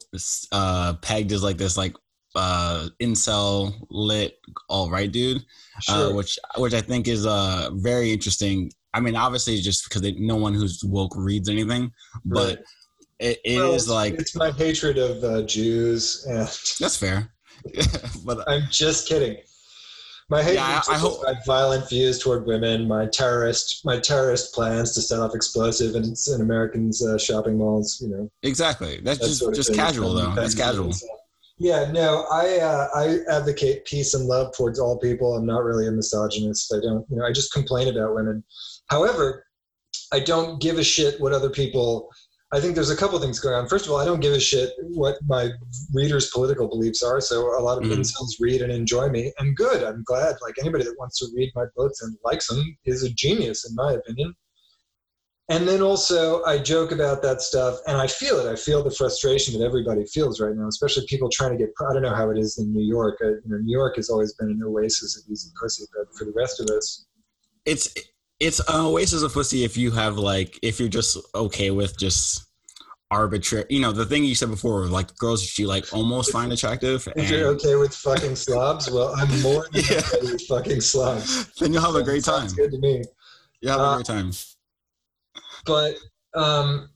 [0.53, 1.95] uh, pegged as like this like
[2.35, 6.15] uh, incel lit all right dude, uh, Sure.
[6.15, 8.73] which which I think is uh, very interesting.
[8.93, 11.93] I mean, obviously, just because they, no one who's woke reads anything,
[12.25, 12.59] but Right.
[13.21, 16.39] it, it is Well, it's- like it's my hatred of uh, Jews, and
[16.81, 17.33] that's fair.
[18.25, 19.37] but I'm just kidding.
[20.31, 24.55] My hatred Yeah, I- I hope- my violent views toward women, my terrorist, my terrorist
[24.55, 27.99] plans to set off explosive in, in Americans' uh, shopping malls.
[28.01, 30.33] You know, exactly, that's, that just sort of just casual though.
[30.35, 30.93] That's casual.
[31.59, 35.37] Yeah, no, I uh, I advocate peace and love towards all people.
[35.37, 36.73] I'm not really a misogynist.
[36.75, 38.43] I don't, you know, I just complain about women.
[38.89, 39.45] However,
[40.13, 42.11] I don't give a shit what other people.
[42.55, 43.69] I think there's a couple things going on.
[43.69, 45.51] First of all, I don't give a shit what my
[45.93, 47.21] readers' political beliefs are.
[47.21, 47.99] So a lot of Mhm.
[47.99, 49.83] incels read and enjoy me, and good.
[49.83, 50.37] I'm glad.
[50.41, 53.75] Like anybody that wants to read my books and likes them is a genius, in
[53.75, 54.35] my opinion.
[55.51, 58.51] And then also, I joke about that stuff, and I feel it.
[58.51, 61.71] I feel the frustration that everybody feels right now, especially people trying to get.
[61.87, 63.19] I don't know how it is in New York.
[63.23, 66.25] Uh, you know, New York has always been an oasis of easy pussy, but for
[66.25, 67.05] the rest of us,
[67.67, 67.93] It's
[68.41, 72.44] it's an oasis of pussy if you have like if you're just okay with just
[73.15, 73.65] arbitrary.
[73.71, 77.07] You know, the thing you said before, like girls that you like almost find attractive,
[77.17, 79.99] if you're okay with fucking slobs, well, I'm more than Yeah.
[79.99, 81.47] okay with fucking slobs.
[81.59, 82.49] then you'll have a great time.
[82.55, 83.05] Good to me.
[83.61, 84.31] You have a Uh, great time.
[85.65, 85.95] but
[86.35, 86.91] um,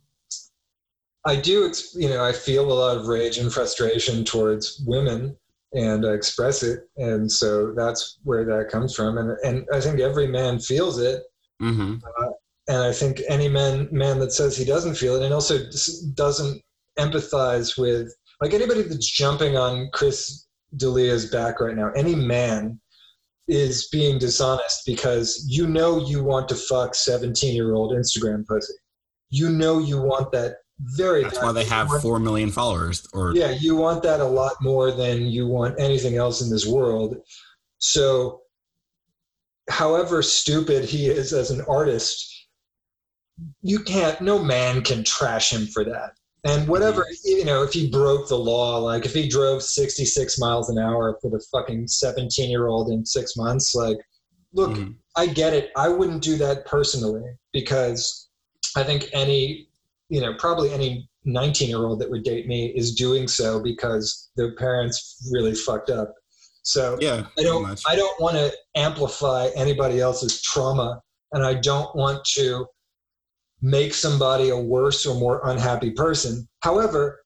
[1.25, 5.37] I do, ex- you know, I feel a lot of rage and frustration towards women,
[5.75, 10.01] and I express it, and so that's where that comes from, and and I think
[10.01, 11.23] every man feels it,
[11.61, 11.95] hmm
[12.69, 15.59] and I think any man man that says he doesn't feel it, and also
[16.15, 16.63] doesn't
[16.99, 22.79] empathize with, like anybody that's jumping on Chris D'Elia's back right now, any man
[23.49, 28.75] is being dishonest because you know you want to fuck 17 year old Instagram pussy.
[29.31, 33.07] You know you want that very That's why they have You want- four million followers.
[33.13, 36.67] Or yeah, you want that a lot more than you want anything else in this
[36.67, 37.17] world.
[37.79, 38.43] So,
[39.71, 42.38] however stupid he is as an artist,
[43.63, 46.13] you can't, no man can trash him for that.
[46.45, 50.71] And whatever, you know, if he broke the law, like if he drove 66 miles
[50.71, 53.99] an hour for the fucking 17 year old in six months, like,
[54.53, 54.95] look, Mhm.
[55.17, 55.71] I get it.
[55.77, 58.29] I wouldn't do that personally because
[58.77, 59.69] I think any,
[60.09, 64.31] you know, probably any 19 year old that would date me is doing so because
[64.37, 66.15] their parents really fucked up.
[66.63, 67.81] So yeah, I don't.
[67.87, 71.01] I don't want to amplify anybody else's trauma
[71.33, 72.67] and I don't want to
[73.63, 76.49] make somebody a worse or more unhappy person.
[76.63, 77.21] However,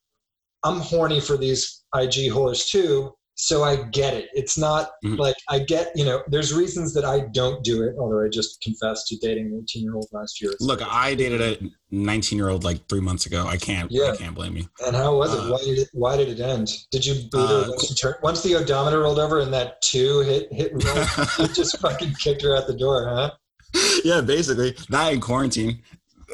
[0.65, 4.29] I'm horny for these IG whores too, so I get it.
[4.35, 5.19] It's not Mhm.
[5.19, 8.61] like I get, you know, there's reasons that I don't do it, although I just
[8.63, 10.53] confessed to dating an 18 year old last year.
[10.61, 11.59] Look, I dated a
[11.91, 13.45] 19 year old like three months ago.
[13.47, 13.91] I can't.
[13.91, 14.13] Yeah.
[14.13, 14.67] I can't blame you.
[14.87, 15.41] And how was it?
[15.41, 15.89] Uh, why did it?
[15.93, 16.71] Why did it end?
[16.93, 20.21] Did you boot Uh, her once, you once the odometer rolled over and that two
[20.21, 21.05] hit hit roll,
[21.49, 23.31] you just fucking kicked her out the door, huh?
[24.05, 24.77] yeah, basically.
[24.89, 25.83] Not in quarantine.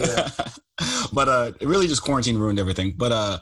[0.01, 0.31] Yeah.
[1.13, 2.95] but uh it really just quarantine ruined everything.
[2.97, 3.39] But uh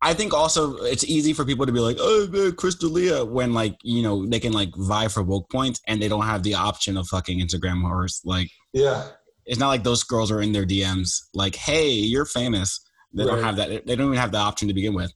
[0.00, 3.76] I think also it's easy for people to be like, oh, Chris D'Elia, when like,
[3.82, 6.96] you know, they can like vie for woke points and they don't have the option
[6.96, 8.20] of fucking Instagram horse.
[8.24, 9.08] Like, Yeah.
[9.44, 12.80] it's not like those girls are in their DMs like, hey, you're famous.
[13.12, 13.86] They don't have that.
[13.86, 15.12] They don't even have the option to begin with.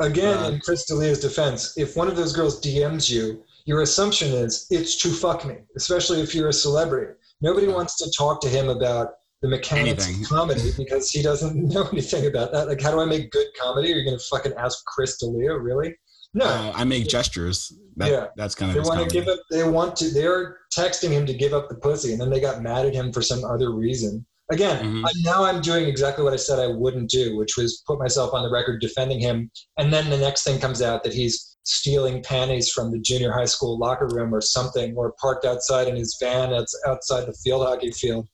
[0.00, 4.32] Again, Uh, in Chris D'Elia's defense, if one of those girls DMs you, your assumption
[4.32, 7.12] is it's to fuck me, especially if you're a celebrity.
[7.40, 10.22] Nobody wants to talk to him about the mechanics Anything.
[10.24, 12.68] of comedy because he doesn't know anything about that.
[12.68, 13.92] Like, how do I make good comedy?
[13.92, 15.56] Are you going to fucking ask Chris D'Elia?
[15.58, 15.94] Really?
[16.34, 16.46] No.
[16.46, 17.72] Uh, I make gestures.
[17.96, 18.26] That, Yeah.
[18.36, 19.38] That's kind of they want to give up.
[19.50, 20.10] They want to.
[20.10, 23.12] They're texting him to give up the pussy, and then they got mad at him
[23.12, 24.26] for some other reason.
[24.52, 25.04] Again, Mhm.
[25.06, 28.32] I, now I'm doing exactly what I said I wouldn't do, which was put myself
[28.32, 29.50] on the record defending him.
[29.76, 33.44] And then the next thing comes out that he's stealing panties from the junior high
[33.46, 37.66] school locker room or something, or parked outside in his van that's outside the field
[37.66, 38.28] hockey field,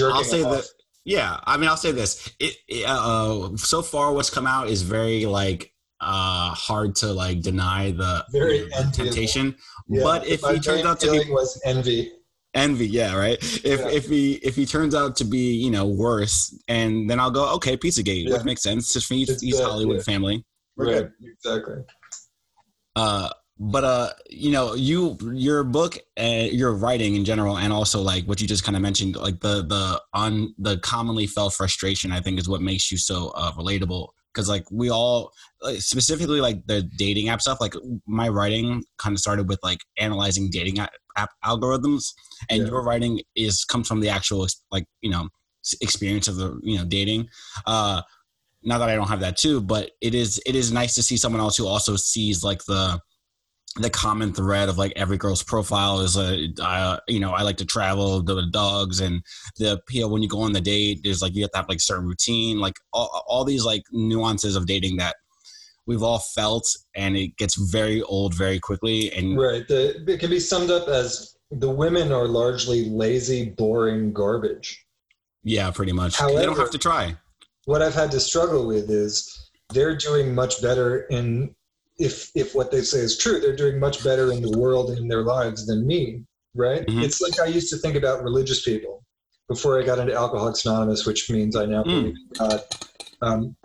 [0.00, 0.52] I'll say off.
[0.56, 0.64] that.
[1.04, 2.30] Yeah, I mean, I'll say this.
[2.38, 7.40] It, it, uh, so far, what's come out is very like uh hard to like
[7.40, 9.56] deny the, Very temptation.
[9.88, 12.12] Yeah, but if my he turns out to be was envy.
[12.54, 13.38] envy, yeah, right.
[13.64, 13.88] If Yeah.
[13.88, 17.52] if he if he turns out to be you know worse, and then I'll go
[17.54, 18.34] okay, Pizzagate, Yeah.
[18.34, 18.92] which makes sense.
[18.92, 20.02] Just feeds East, good, Hollywood yeah.
[20.02, 20.44] family.
[20.76, 21.12] We're Right, good.
[21.32, 21.82] exactly.
[22.94, 28.00] Uh, but uh, you know, you your book, uh, your writing in general, and also
[28.00, 32.12] like what you just kind of mentioned, like the the on the commonly felt frustration,
[32.12, 34.08] I think is what makes you so uh, relatable.
[34.32, 37.60] Because like we all, like, specifically like the dating app stuff.
[37.60, 37.74] Like
[38.06, 42.12] my writing kind of started with like analyzing dating app, app algorithms,
[42.48, 42.68] and Yeah.
[42.68, 45.28] your writing is comes from the actual like you know
[45.80, 47.28] experience of the you know dating.
[47.66, 48.02] Uh,
[48.62, 51.16] not that I don't have that too, but it is it is nice to see
[51.16, 53.00] someone else who also sees like the
[53.76, 57.58] the common thread of like every girl's profile is a uh, you know I like
[57.58, 59.22] to travel the dogs and
[59.58, 61.80] the appeal when you go on the date there's like you have to have like
[61.80, 65.16] certain routine like all, all these like nuances of dating that
[65.86, 69.66] we've all felt and it gets very old very quickly and Right.
[69.66, 74.84] The, it can be summed up as the women are largely lazy, boring garbage.
[75.44, 77.14] yeah pretty much they don't have to try
[77.66, 81.54] What I've had to struggle with is they're doing much better in
[81.98, 84.98] if if what they say is true, they're doing much better in the world and
[84.98, 86.22] in their lives than me.
[86.54, 86.86] Right?
[86.86, 87.02] Mhm.
[87.04, 89.04] It's like I used to think about religious people
[89.48, 91.90] before I got into Alcoholics Anonymous, which means I now Mm.
[91.90, 92.60] believe in God.
[93.22, 93.56] Um,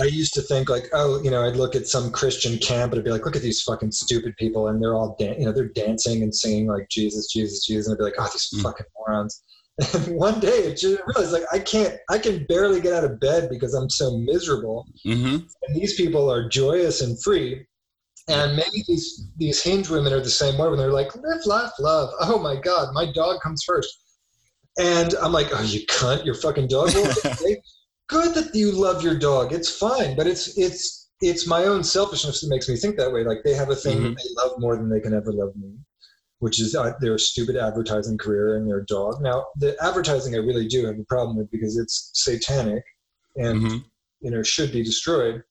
[0.00, 3.00] I used to think like, oh, you know, I'd look at some Christian camp and
[3.00, 5.52] I'd be like, look at these fucking stupid people, and they're all, dan- you know,
[5.52, 8.62] they're dancing and singing like Jesus, Jesus, Jesus, and I'd be like, oh, these Mm.
[8.62, 9.42] fucking morons.
[9.94, 13.18] And one day, it just realized like I can't, I can barely get out of
[13.20, 17.66] bed because I'm so miserable, hmm and these people are joyous and free.
[18.28, 21.72] And maybe these these hinge women are the same way when they're like, live, laugh,
[21.78, 22.10] love.
[22.20, 24.02] Oh my God, my dog comes first.
[24.78, 26.94] And I'm like, oh, you cunt, your fucking dog.
[26.94, 27.60] Okay,
[28.08, 29.52] good that you love your dog.
[29.52, 33.24] It's fine, but it's it's it's my own selfishness that makes me think that way.
[33.24, 35.74] Like they have a thing that they love more than they can ever love me,
[36.38, 39.20] which is uh, their stupid advertising career and their dog.
[39.20, 42.84] Now, the advertising I really do have a problem with because it's satanic
[43.36, 43.76] and hmm
[44.20, 45.42] you know should be destroyed.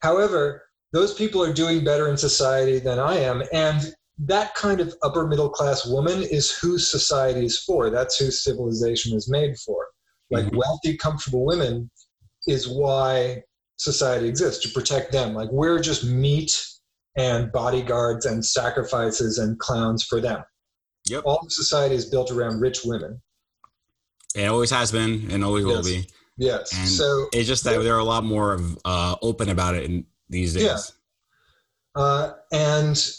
[0.00, 4.94] However, those people are doing better in society than I am, and that kind of
[5.02, 7.90] upper middle class woman is who society is for.
[7.90, 9.86] That's who civilization is made for.
[10.30, 10.56] Like Mhm.
[10.56, 11.90] wealthy, comfortable women
[12.46, 13.42] is why
[13.76, 15.34] society exists to protect them.
[15.34, 16.66] Like we're just meat
[17.16, 20.42] and bodyguards and sacrifices and clowns for them.
[21.08, 21.22] Yep.
[21.24, 23.20] All of society is built around rich women.
[24.36, 26.72] it always has been and always will be Yes.
[26.72, 30.54] And so it's just that they're a lot more uh, open about it in these
[30.54, 30.92] days.
[31.96, 32.02] Yeah.
[32.02, 33.16] uh, and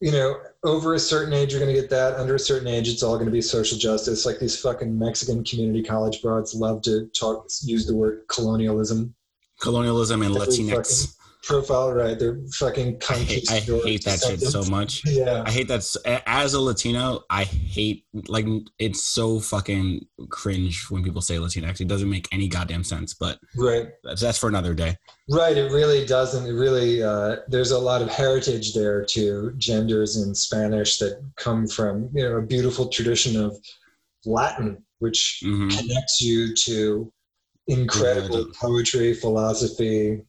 [0.00, 2.16] you know over a certain age you're going to get that.
[2.16, 4.26] Under a certain age it's all going to be social justice.
[4.26, 9.14] Like these fucking mexican community college broads love to talk use the word colonialism.
[9.60, 14.62] Colonialism and Every latinx profile right they're fucking I hate, I hate that shit so
[14.64, 15.04] much.
[15.06, 15.84] yeah I hate that.
[16.26, 18.46] As a Latino, I hate like
[18.78, 21.80] it's so fucking cringe when people say Latinx.
[21.80, 23.14] It doesn't make any goddamn sense.
[23.14, 24.96] But right that's, that's for another day.
[25.30, 30.16] right it really doesn't it really uh, there's a lot of heritage there to genders
[30.16, 33.56] in spanish that come from you know a beautiful tradition of
[34.26, 37.10] latin which hmm connects you to
[37.66, 40.20] incredible Yeah, poetry, philosophy.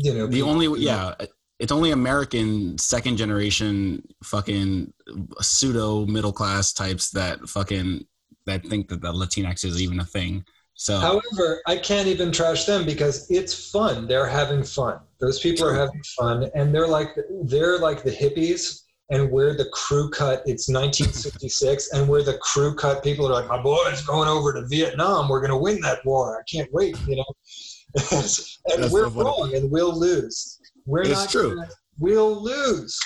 [0.00, 1.14] You know, The only yeah,
[1.58, 4.92] it's only American second generation fucking
[5.40, 8.06] pseudo middle class types that fucking
[8.46, 10.44] that think that the Latinx is even a thing.
[10.74, 14.06] So However, I can't even trash them because it's fun.
[14.06, 15.00] They're having fun.
[15.20, 17.08] Those people are having fun, and they're like
[17.42, 20.42] they're like the hippies, and we're the crew cut.
[20.46, 24.68] It's 1966, and we're the crew cut people are like, my boy's going over to
[24.68, 25.28] Vietnam.
[25.28, 26.38] We're gonna win that war.
[26.38, 26.96] I can't wait.
[27.08, 27.24] You know,
[28.12, 30.60] and That's we're wrong, and we'll lose.
[30.86, 31.54] We're It's not true.
[31.56, 32.98] gonna- we'll lose.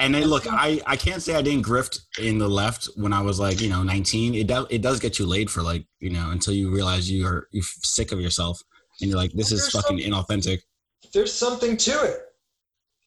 [0.00, 3.20] And then look, I, I can't say I didn't grift in the left when I
[3.20, 4.34] was like you know 19.
[4.34, 7.26] It does it does get you laid for like you know until you realize you
[7.26, 8.60] are you're sick of yourself
[9.00, 10.60] and you're like this is fucking inauthentic.
[11.12, 12.20] there's something to it.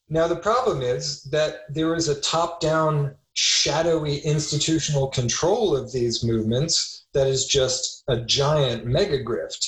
[0.09, 6.21] Now, the problem is that there is a top down, shadowy institutional control of these
[6.25, 9.65] movements that is just a giant mega grift.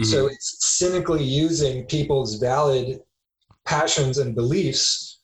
[0.00, 0.04] Mm-hmm.
[0.04, 3.00] So it's cynically using people's valid
[3.64, 5.20] passions and beliefs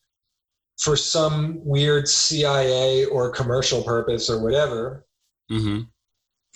[0.80, 5.06] for some weird CIA or commercial purpose or whatever.
[5.50, 5.82] Mm-hmm.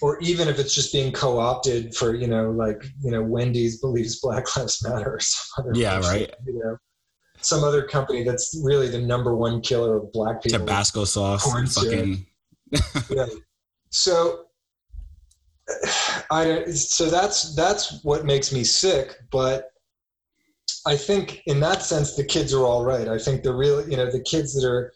[0.02, 4.20] Or even if it's just being co-opted for, you know, like, you know, Wendy's believes
[4.20, 6.32] Black Lives Matter or some other Yeah, right.
[6.46, 6.76] You know,
[7.40, 10.58] some other company that's really the number one killer of black people.
[10.58, 11.74] Tabasco sauce.
[11.74, 12.26] Fucking
[13.10, 13.26] yeah.
[13.90, 14.46] So
[16.30, 19.70] I so that's that's what makes me sick, but
[20.86, 23.08] I think in that sense the kids are all right.
[23.08, 24.92] I think the real you know the kids that are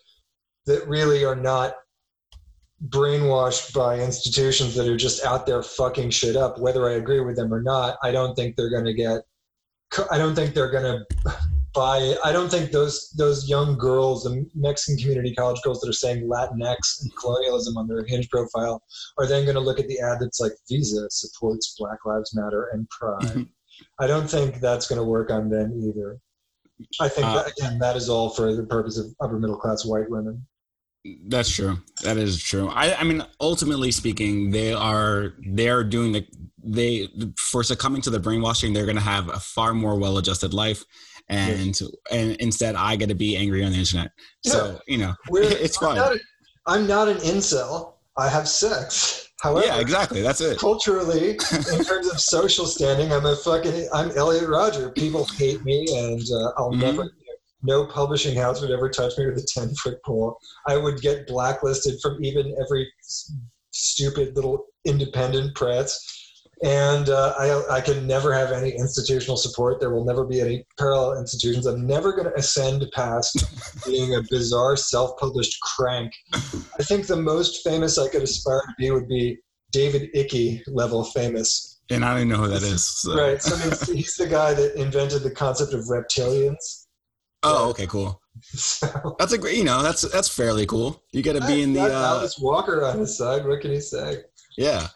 [0.67, 1.75] that really are not
[2.89, 7.37] brainwashed by institutions that are just out there fucking shit up whether I agree with
[7.37, 7.99] them or not.
[8.03, 9.23] I don't think they're going to get
[10.11, 11.37] I don't think they're going to
[11.75, 15.93] buy I don't think those those young girls, the Mexican community college girls that are
[15.93, 18.83] saying Latinx and colonialism on their hinge profile
[19.19, 22.69] are then going to look at the ad that's like Visa supports Black Lives Matter
[22.73, 23.23] and Pride.
[23.23, 23.43] Mm-hmm.
[24.01, 26.19] I don't think that's going to work on them either.
[27.01, 29.85] I think uh, that, again that is all for the purpose of upper middle class
[29.85, 30.47] white women.
[31.27, 31.79] That's true.
[32.03, 32.69] That is true.
[32.69, 36.27] I, I mean, ultimately speaking, they are they are doing the
[36.63, 38.73] they for succumbing to the brainwashing.
[38.73, 40.85] They're going to have a far more well-adjusted life,
[41.29, 44.11] and and instead I get to be angry on the internet.
[44.45, 44.53] Yeah.
[44.53, 45.97] So you know, We're, it's fine.
[45.97, 46.21] Not a,
[46.67, 47.95] I'm not an incel.
[48.17, 49.25] I have sex.
[49.41, 50.21] However, yeah, exactly.
[50.21, 50.59] That's it.
[50.59, 54.91] Culturally, in terms of social standing, I'm a fucking I'm Elliot Rodger.
[54.91, 56.81] People hate me, and uh, I'll mm-hmm.
[56.81, 57.13] never.
[57.63, 60.37] no publishing house would ever touch me with a ten foot pole.
[60.67, 62.91] I would get blacklisted from even every
[63.71, 66.18] stupid little independent press
[66.63, 69.81] and uh, I, I can never have any institutional support.
[69.81, 71.67] There will never be any parallel institutions.
[71.67, 73.45] I'm never going to ascend past
[73.87, 76.13] being a bizarre self-published crank.
[76.35, 79.39] I think the most famous I could aspire to be would be
[79.73, 81.81] David Icke level famous.
[81.91, 82.85] And I don't know who that is.
[82.85, 83.17] So.
[83.17, 83.41] Right.
[83.41, 86.87] So mean, he's the guy that invented the concept of reptilians.
[87.43, 88.21] Oh, okay, cool.
[88.43, 91.03] So, that's a great, you know, that's that's fairly cool.
[91.13, 91.83] You got to be in the.
[91.83, 93.47] Uh, Alice Walker on his side.
[93.47, 94.19] What can he say?
[94.57, 94.89] Yeah.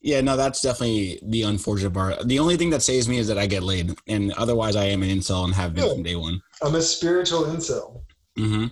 [0.00, 2.28] Yeah, no, that's definitely the unfortunate part.
[2.28, 5.02] The only thing that saves me is that I get laid, and otherwise, I am
[5.02, 6.40] an incel and have been from day one.
[6.62, 8.02] I'm a spiritual incel.
[8.38, 8.66] Mm-hmm.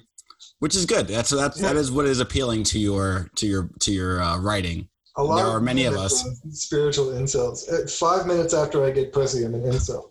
[0.61, 1.09] Which is good.
[1.09, 1.69] That's that's yeah.
[1.69, 4.89] that is what is appealing to your to your to your uh, writing.
[5.17, 7.91] A lot there are many of us spiritual incels.
[7.91, 10.11] Five minutes after I get pussy, I'm an incel.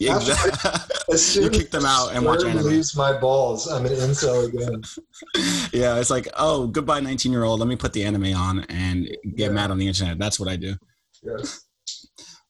[0.00, 0.70] Yeah, exactly.
[1.12, 2.64] as soon you kick them out and watch anime.
[2.64, 4.82] leaves my balls, I'm an incel again.
[5.72, 7.60] yeah, it's like, oh, goodbye, 19 year old.
[7.60, 9.48] Let me put the anime on and get yeah.
[9.50, 10.18] mad on the internet.
[10.18, 10.74] That's what I do.
[11.22, 11.66] Yes.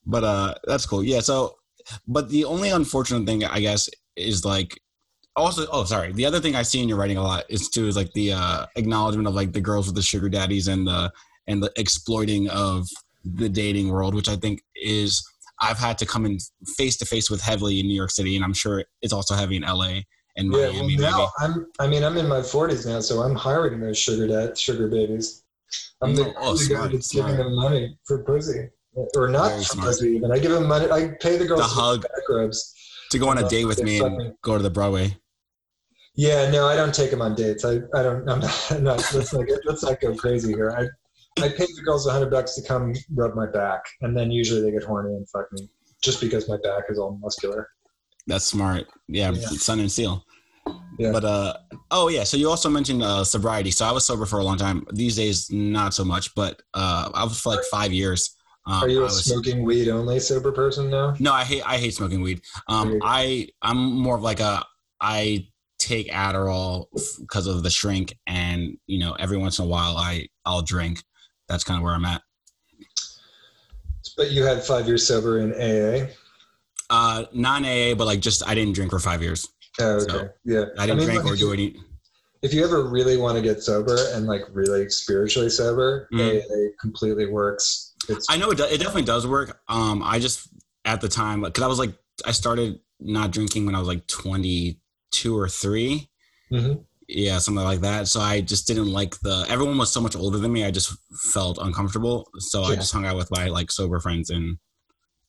[0.06, 1.04] But uh, that's cool.
[1.04, 1.20] Yeah.
[1.20, 1.56] So,
[2.06, 4.78] but the only unfortunate thing, I guess, is like
[5.36, 7.86] also oh sorry the other thing i see in your writing a lot is too
[7.86, 11.10] is like the uh acknowledgement of like the girls with the sugar daddies and the
[11.46, 12.86] and the exploiting of
[13.24, 15.26] the dating world which i think is
[15.62, 16.38] I've had to come in
[16.76, 19.56] face to face with heavily in New York City, and I'm sure it's also heavy
[19.56, 20.00] in LA
[20.36, 20.94] and Miami.
[20.94, 21.66] Yeah, well, now I'm.
[21.78, 25.44] I mean, I'm in my 40s now, so I'm hiring those sugar dad, sugar babies.
[26.02, 28.68] I'm mm, the, oh, the guy that's giving them money for pussy,
[29.16, 30.32] or not for pussy even.
[30.32, 30.90] I give them money.
[30.90, 32.74] I pay the girls the hug, back rubs
[33.10, 35.16] to go on a date with me and go to the Broadway.
[36.14, 37.64] Yeah, no, I don't take them on dates.
[37.64, 38.28] I, I don't.
[38.28, 38.66] I'm not.
[38.70, 40.72] I'm not let's not get, let's not go crazy here.
[40.72, 40.86] I
[41.38, 44.60] I pay the girls a hundred bucks to come rub my back, and then usually
[44.60, 45.68] they get horny and fuck me
[46.02, 47.68] just because my back is all muscular.
[48.26, 48.86] That's smart.
[49.08, 49.48] Yeah, yeah.
[49.48, 50.24] Sun and Steel.
[50.98, 51.12] Yeah.
[51.12, 51.54] But uh
[51.90, 53.70] oh yeah, so you also mentioned uh sobriety.
[53.70, 54.86] So I was sober for a long time.
[54.92, 58.36] These days not so much, but uh I was for like five years.
[58.66, 61.14] Um, Are you a was, smoking weed only sober person now?
[61.18, 62.42] No, I hate I hate smoking weed.
[62.68, 64.64] Um I I'm more of like a
[65.00, 66.86] I take Adderall
[67.18, 71.02] because of the shrink and you know every once in a while I I'll drink
[71.52, 72.22] that's kind of where I'm at.
[74.16, 76.10] But you had five years sober in AA.
[76.90, 79.46] Uh, non AA, but like just I didn't drink for five years.
[79.80, 80.12] Oh, okay.
[80.12, 80.64] So yeah.
[80.78, 81.76] I didn't I mean, drink or do any.
[82.42, 86.42] If you ever really want to get sober and like really spiritually sober, mm.
[86.42, 87.94] AA completely works.
[88.08, 89.60] It's I know it, it definitely does work.
[89.68, 90.48] Um, I just
[90.84, 91.92] at the time because I was like
[92.26, 96.08] I started not drinking when I was like 22 or 3
[96.52, 98.08] mm-hmm yeah, something like that.
[98.08, 99.44] So I just didn't like the.
[99.48, 100.64] Everyone was so much older than me.
[100.64, 100.96] I just
[101.32, 102.28] felt uncomfortable.
[102.38, 102.68] So yeah.
[102.68, 104.58] I just hung out with my like sober friends and.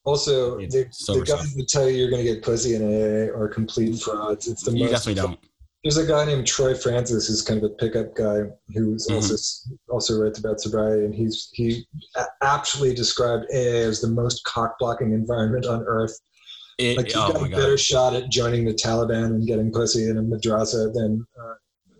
[0.05, 3.47] Also, the, the guys that tell you you're going to get pussy in AA are
[3.47, 4.49] complete frauds.
[4.49, 4.91] It's the you most.
[4.91, 5.39] definitely don't.
[5.81, 8.41] There's a guy named Troy Francis who's kind of a pickup guy
[8.73, 9.15] who's mm-hmm.
[9.15, 9.35] also
[9.89, 11.87] also writes about sobriety, and he's he
[12.41, 16.19] aptly described AA as the most cock blocking environment on earth.
[16.79, 20.09] It, like you oh got a better shot at joining the Taliban and getting pussy
[20.09, 21.53] in a madrasa than uh,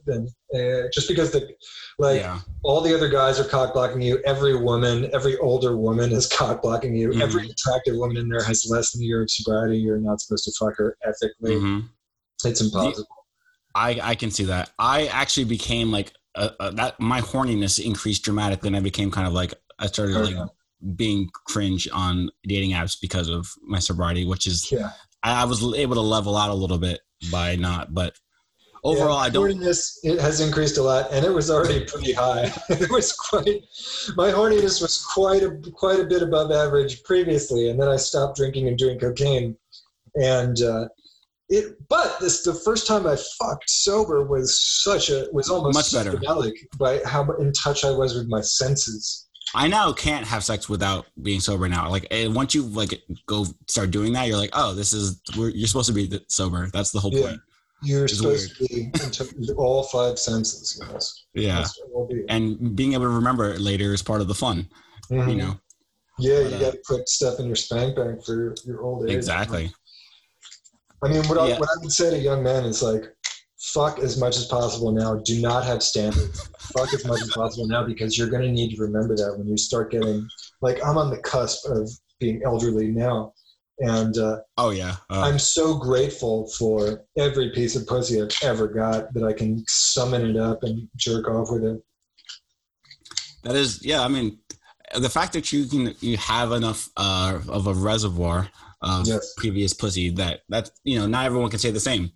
[0.06, 1.56] than uh, just because the
[2.00, 2.40] like yeah.
[2.64, 4.22] all the other guys are cock blocking you.
[4.26, 7.10] Every woman, every older woman is cock blocking you.
[7.10, 7.22] Mhm.
[7.22, 9.78] Every attractive woman in there has less than a year of sobriety.
[9.78, 11.56] You're not supposed to fuck her ethically.
[11.56, 11.90] Mhm.
[12.46, 13.08] It's impossible.
[13.76, 14.72] I I can see that.
[14.80, 17.00] I actually became like uh, uh, that.
[17.00, 20.46] My horniness increased dramatically, and I became kind of like I started Oh, like yeah.
[20.96, 24.92] Being cringe on dating apps because of my sobriety, which is Yeah.
[25.24, 27.00] I, I was able to level out a little bit
[27.32, 27.94] by not.
[27.94, 28.16] But
[28.84, 29.50] overall, yeah, I don't.
[29.50, 32.52] Horniness it has increased a lot, and it was already pretty high.
[32.70, 33.64] it was quite.
[34.16, 38.38] My horniness was quite a quite a bit above average previously, and then I stopped
[38.38, 39.56] drinking and doing cocaine,
[40.16, 40.88] and uh,
[41.50, 41.76] it.
[41.88, 46.18] But this the first time I fucked sober was such a was almost Much better.
[46.18, 49.30] psychedelic by how in touch I was with my senses.
[49.56, 51.90] I now can't have sex without being sober now.
[51.90, 55.50] Like eh, once you like go start doing that, you're like, oh, this is we're,
[55.50, 56.68] you're supposed to be sober.
[56.74, 57.28] That's the whole Yeah.
[57.28, 57.42] point.
[57.84, 60.82] You're It's supposed to be into all five senses.
[60.92, 61.24] Yes.
[61.34, 62.26] Yeah, That's what it'll be.
[62.30, 64.70] and being able to remember it later is part of the fun.
[65.10, 65.38] You Mhm.
[65.38, 65.60] know,
[66.18, 69.10] Yeah, you uh, got to put stuff in your spank bank for your, your old
[69.10, 69.16] age.
[69.16, 69.74] exactly.
[71.04, 71.56] I mean, what, Yeah.
[71.56, 73.04] I, what I would say to young men is like,
[73.64, 75.16] fuck as much as possible now.
[75.24, 76.50] Do not have standards.
[76.76, 79.48] fuck as much as possible now because you're going to need to remember that when
[79.48, 80.28] you start getting,
[80.62, 81.90] like, I'm on the cusp of
[82.20, 83.34] being elderly now.
[83.80, 88.68] And uh, Oh yeah, uh, I'm so grateful for every piece of pussy I've ever
[88.68, 91.82] got that I can summon it up and jerk off with it.
[93.44, 94.02] that is yeah.
[94.02, 94.38] I mean,
[94.96, 98.48] the fact that you can you have enough uh, of a reservoir
[98.84, 99.34] of Yes.
[99.38, 102.12] previous pussy that that you know not everyone can say the same.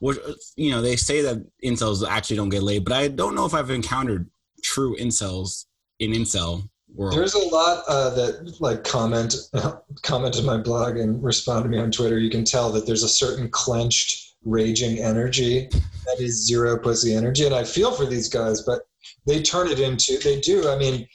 [0.00, 0.18] Which
[0.56, 3.54] you know they say that incels actually don't get laid, but I don't know if
[3.54, 4.28] I've encountered
[4.62, 5.66] true incels
[5.98, 7.14] in incel world.
[7.14, 9.36] There's a lot uh, that like comment
[10.02, 12.18] comment on my blog and respond to me on Twitter.
[12.18, 15.68] You can tell that there's a certain clenched, raging energy
[16.06, 18.82] that is zero pussy energy, and I feel for these guys, but
[19.26, 20.68] they turn it into they do.
[20.68, 21.06] I mean,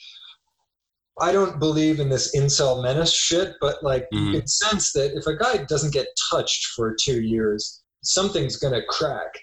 [1.20, 4.26] I don't believe in this incel menace shit, but like Mhm.
[4.34, 8.82] you can sense that if a guy doesn't get touched for two years, something's gonna
[8.88, 9.34] crack.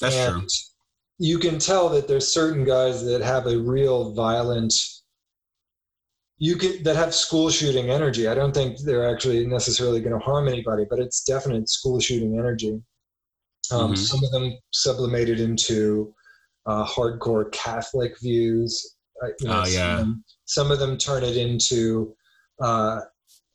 [0.00, 0.48] That's and true.
[1.18, 4.74] you can tell that there's certain guys that have a real violent
[6.38, 10.24] you can that have school shooting energy i don't think they're actually necessarily going to
[10.24, 12.82] harm anybody but it's definite school shooting energy
[13.70, 13.98] um, Mhm.
[13.98, 16.12] some of them sublimated into
[16.66, 19.98] uh, hardcore catholic views uh, you know, Oh, yeah.
[19.98, 22.16] some, some of them turn it into
[22.60, 23.00] uh,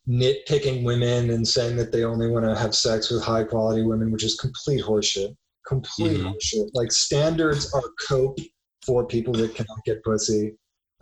[0.10, 4.12] nitpicking women and saying that they only want to have sex with high quality women
[4.12, 5.36] which is complete horseshit
[5.68, 6.34] complete Mhm.
[6.34, 8.39] horseshit like standards are cope
[8.86, 10.55] for people that cannot get pussy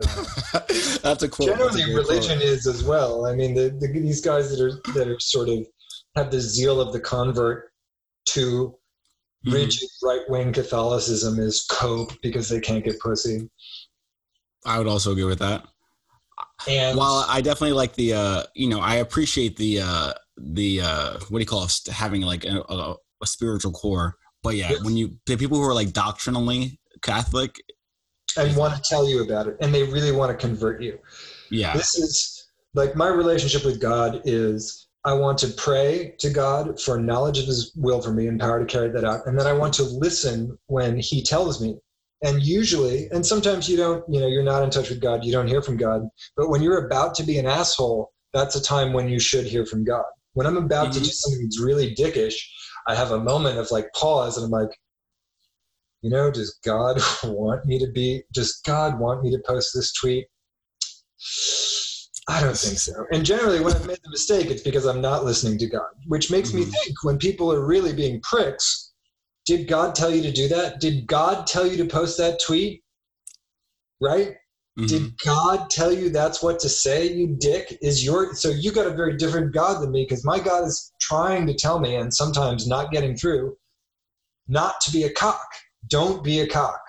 [1.02, 1.48] That's a quote.
[1.48, 4.80] A generally great religion is as well i mean the, the, these guys that are
[4.92, 5.66] that are sort of
[6.14, 7.70] have the zeal of the convert
[8.26, 8.74] to quote.
[9.46, 9.52] Mhm.
[9.54, 13.48] rigid right-wing catholicism is cope because they can't get pussy
[14.66, 15.64] I would also agree with that.
[16.68, 21.12] And While I definitely like the, uh, you know, I appreciate the, uh, the, uh,
[21.28, 21.80] what do you call it?
[21.90, 24.16] Having like a, a, a spiritual core.
[24.42, 24.84] But yeah, Yes.
[24.84, 27.56] when you, the people who are like doctrinally Catholic,
[28.36, 30.98] and want to tell you about it and they really want to convert you
[31.50, 36.80] yeah, this is like my relationship with God is I want to pray to God
[36.80, 39.26] for knowledge of His will for me and power to carry that out.
[39.26, 41.78] And then I want to listen when He tells me.
[42.22, 45.32] And usually, and sometimes you don't, you know, you're not in touch with God, you
[45.32, 46.02] don't hear from God.
[46.36, 49.64] But when you're about to be an asshole, that's a time when you should hear
[49.64, 50.04] from God.
[50.32, 51.04] When I'm about to Mhm.
[51.04, 52.34] do something that's really dickish,
[52.86, 54.76] I have a moment of like pause and I'm like,
[56.02, 59.92] you know, does God want me to be, does God want me to post this
[59.92, 60.26] tweet?
[62.28, 63.06] I don't think so.
[63.10, 66.30] And generally, when I've made the mistake, it's because I'm not listening to God, which
[66.30, 66.72] makes me Mhm.
[66.72, 68.87] think when people are really being pricks,
[69.48, 70.78] did God tell you to do that?
[70.78, 72.84] Did God tell you to post that tweet?
[73.98, 74.36] Right?
[74.78, 74.88] Mhm.
[74.88, 77.78] Did God tell you that's what to say, you dick?
[77.80, 80.92] Is your so you got a very different God than me because my God is
[81.00, 83.56] trying to tell me and sometimes not getting through
[84.48, 85.48] not to be a cock.
[85.88, 86.80] Don't be a cock,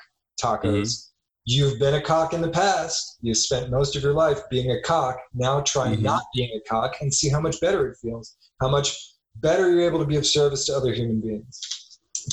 [0.44, 1.12] tacos.
[1.46, 3.18] You've been a cock in the past.
[3.22, 5.18] You spent most of your life being a cock.
[5.34, 6.02] Now try Mhm.
[6.02, 8.36] not being a cock and see how much better it feels.
[8.60, 11.62] How much better you're able to be of service to other human beings.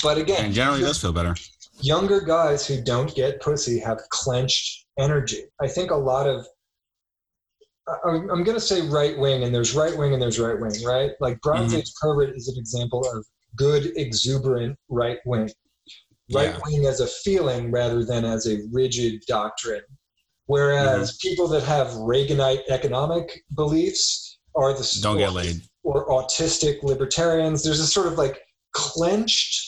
[0.03, 1.35] But again, and generally does feel better.
[1.81, 5.43] younger guys who don't get pussy have clenched energy.
[5.61, 6.45] I think a lot of
[8.05, 10.73] I'm, I'm going to say right wing, and there's right wing and there's right wing,
[10.85, 11.11] right?
[11.21, 11.77] Like Bronze Mhm.
[11.79, 13.25] Age pervert is an example of
[13.55, 15.49] good, exuberant right wing.
[16.33, 16.59] Right Yeah.
[16.65, 19.83] wing as a feeling rather than as a rigid doctrine.
[20.47, 21.27] Whereas Mm-hmm.
[21.29, 25.61] people that have Reaganite economic beliefs are the Don't get laid.
[25.83, 27.63] or autistic libertarians.
[27.63, 28.41] There's a sort of like
[28.73, 29.66] clenched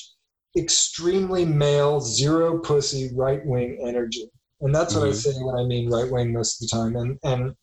[0.60, 4.30] extremely male, zero pussy, right wing energy.
[4.62, 5.12] And that's what mm-hmm.
[5.12, 6.95] I say when I mean right wing most of the time.
[6.95, 7.55] And and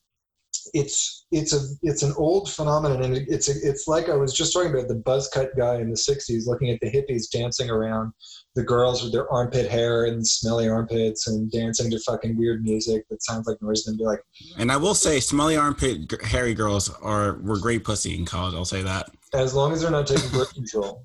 [0.72, 4.52] it's it's a it's an old phenomenon, and it's a, it's like I was just
[4.52, 8.12] talking about the buzz cut guy in the '60s, looking at the hippies dancing around
[8.54, 13.04] the girls with their armpit hair and smelly armpits and dancing to fucking weird music
[13.10, 14.20] that sounds like noise, and be like.
[14.58, 18.54] And I will say, smelly armpit hairy girls are were great pussy in college.
[18.54, 19.10] I'll say that.
[19.34, 21.04] As long as they're not taking birth control.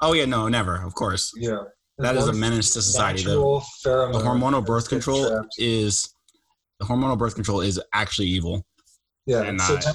[0.00, 0.82] Oh yeah, no, never.
[0.82, 1.32] Of course.
[1.36, 1.58] Yeah.
[1.98, 3.22] That is a menace to society.
[3.22, 3.62] Though.
[3.84, 6.14] The hormonal birth control is
[6.80, 8.66] the hormonal birth control is actually evil.
[9.26, 9.86] Yeah, and it's,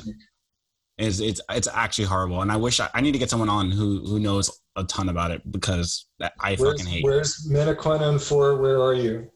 [0.98, 2.42] it's it's it's actually horrible.
[2.42, 5.10] And I wish I, I, need to get someone on who who knows a ton
[5.10, 7.04] about it because I where's, fucking hate.
[7.04, 8.62] Where's Metaquinone for?
[8.62, 9.30] Where are you?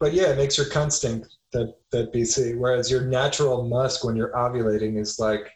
[0.00, 1.24] But yeah, it makes your cunt stink.
[1.52, 2.58] That that BC.
[2.58, 5.50] Whereas your natural musk when you're ovulating is like,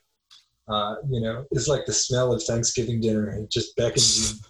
[0.68, 3.30] uh, you know, is like the smell of Thanksgiving dinner.
[3.30, 4.40] It just beckons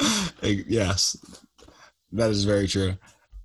[0.00, 0.08] you.
[0.68, 1.16] yes,
[2.12, 2.94] that is very true.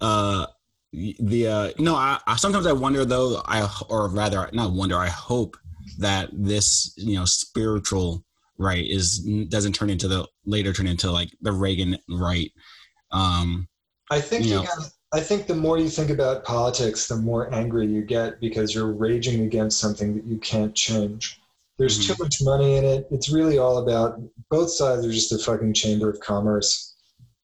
[0.01, 0.47] Uh,
[0.91, 5.09] the uh, no, I, I sometimes I wonder though, I or rather not wonder, I
[5.09, 5.57] hope
[5.99, 8.23] that this you know spiritual
[8.57, 9.19] right is
[9.49, 12.51] doesn't turn into the later turn into like the Reagan right.
[13.11, 13.67] Um,
[14.09, 14.69] I think you, you know,
[15.13, 18.91] I think the more you think about politics, the more angry you get because you're
[18.91, 21.39] raging against something that you can't change.
[21.77, 22.13] There's mm-hmm.
[22.13, 23.05] too much money in it.
[23.11, 24.19] It's really all about
[24.49, 26.95] both sides are just a fucking chamber of commerce,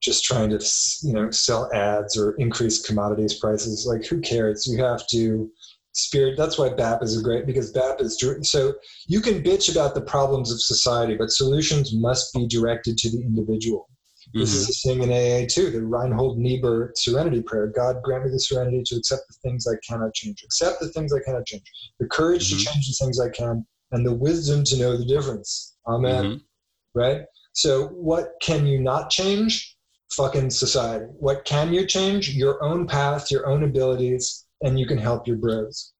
[0.01, 0.59] just trying to
[1.03, 3.85] you know sell ads or increase commodities prices.
[3.87, 4.67] Like who cares?
[4.67, 5.51] You have to
[5.93, 6.35] spirit.
[6.35, 8.19] That's why BAP is a great because BAP is
[8.49, 8.73] so
[9.07, 13.21] you can bitch about the problems of society, but solutions must be directed to the
[13.21, 13.87] individual.
[14.29, 14.39] Mm-hmm.
[14.39, 15.01] This is mm-hmm.
[15.01, 17.67] a thing in AA too, the Reinhold Niebuhr serenity prayer.
[17.67, 20.43] God grant me the serenity to accept the things I cannot change.
[20.43, 21.63] Accept the things I cannot change.
[21.99, 22.57] The courage mm-hmm.
[22.57, 25.77] to change the things I can and the wisdom to know the difference.
[25.87, 26.25] Amen.
[26.25, 26.99] Mm-hmm.
[26.99, 27.21] Right?
[27.53, 29.77] So, what can you not change?
[30.11, 31.05] Fucking society.
[31.19, 32.31] What can you change?
[32.35, 35.93] Your own path, your own abilities, and you can help your bros.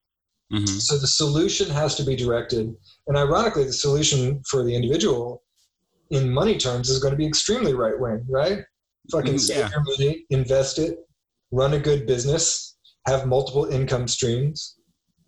[0.52, 0.66] Mm-hmm.
[0.66, 2.74] So, the solution has to be directed.
[3.08, 5.44] And ironically, the solution for the individual
[6.10, 8.60] in money terms is going to be extremely right wing, right?
[9.12, 9.60] Fucking mm-hmm.
[9.60, 9.68] yeah.
[9.68, 10.98] save your money, invest it,
[11.52, 12.78] run a good business,
[13.08, 14.78] have multiple income streams,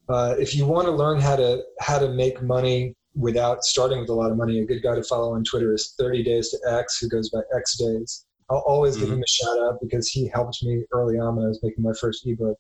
[0.10, 4.10] uh, if you want to learn how to how to make money without starting with
[4.10, 6.60] a lot of money, a good guy to follow on Twitter is 30 Days to
[6.68, 8.26] X, who goes by X Days.
[8.50, 9.06] I'll always mm-hmm.
[9.06, 11.84] give him a shout out because he helped me early on when I was making
[11.84, 12.58] my first ebook.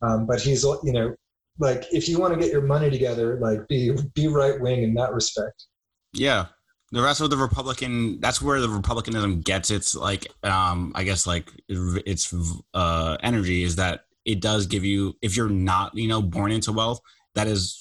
[0.00, 1.14] Um, but he's you know
[1.58, 4.94] like if you want to get your money together, like be be right wing in
[4.94, 5.66] that respect.
[6.14, 6.46] Yeah,
[6.92, 11.26] the rest of the republican that's where the republicanism gets its like um i guess
[11.26, 12.32] like its
[12.74, 16.72] uh energy is that it does give you if you're not you know born into
[16.72, 17.00] wealth
[17.34, 17.80] that is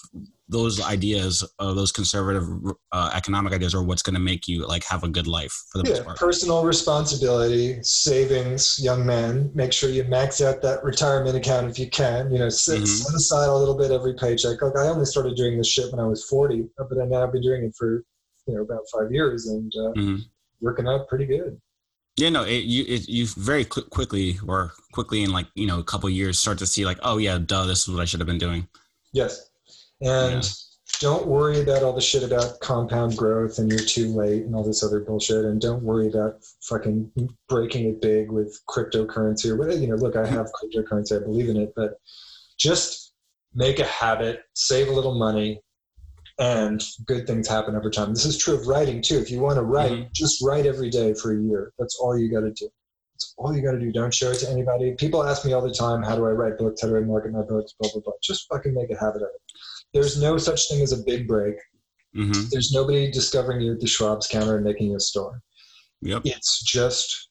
[0.52, 2.44] those ideas uh, those conservative
[2.92, 5.82] uh, economic ideas are what's going to make you like have a good life for
[5.82, 10.84] the yeah, most part personal responsibility savings young man make sure you max out that
[10.84, 12.86] retirement account if you can you know set, mm-hmm.
[12.86, 16.02] set aside a little bit every paycheck like i only started doing this shit when
[16.02, 18.04] i was 40 but now i've been doing it for
[18.48, 20.18] you know about five years and uh, mm-hmm.
[20.60, 21.60] working out pretty good
[22.22, 25.84] yeah, no, it, you it, you very quickly or quickly in like you know a
[25.84, 28.28] couple years start to see like oh yeah, duh, this is what I should have
[28.28, 28.68] been doing.
[29.12, 29.50] Yes,
[30.02, 30.50] and yeah.
[31.00, 34.64] don't worry about all the shit about compound growth and you're too late and all
[34.64, 37.12] this other bullshit, and don't worry about fucking
[37.50, 39.80] breaking it big with cryptocurrency or whatever.
[39.80, 42.00] You know, look, I have cryptocurrency, I believe in it, but
[42.60, 43.14] just
[43.56, 45.60] make a habit, save a little money,
[46.40, 48.14] and good things happen over time.
[48.14, 49.18] This is true of writing too.
[49.18, 50.08] If you want to write, mm-hmm.
[50.14, 51.74] just write every day for a year.
[51.78, 52.70] That's all you got to do.
[53.14, 53.92] That's all you got to do.
[53.92, 54.94] Don't show it to anybody.
[54.94, 56.82] People ask me all the time, how do I write books?
[56.82, 57.74] How do I market my books?
[57.80, 58.14] Blah, blah, blah.
[58.24, 59.42] Just fucking make a habit of it.
[59.94, 61.56] There's no such thing as a big break.
[62.16, 62.48] Mm-hmm.
[62.52, 65.42] There's nobody discovering you at the Schwab's counter and making you a store.
[66.02, 66.24] Yep.
[66.26, 67.30] It's just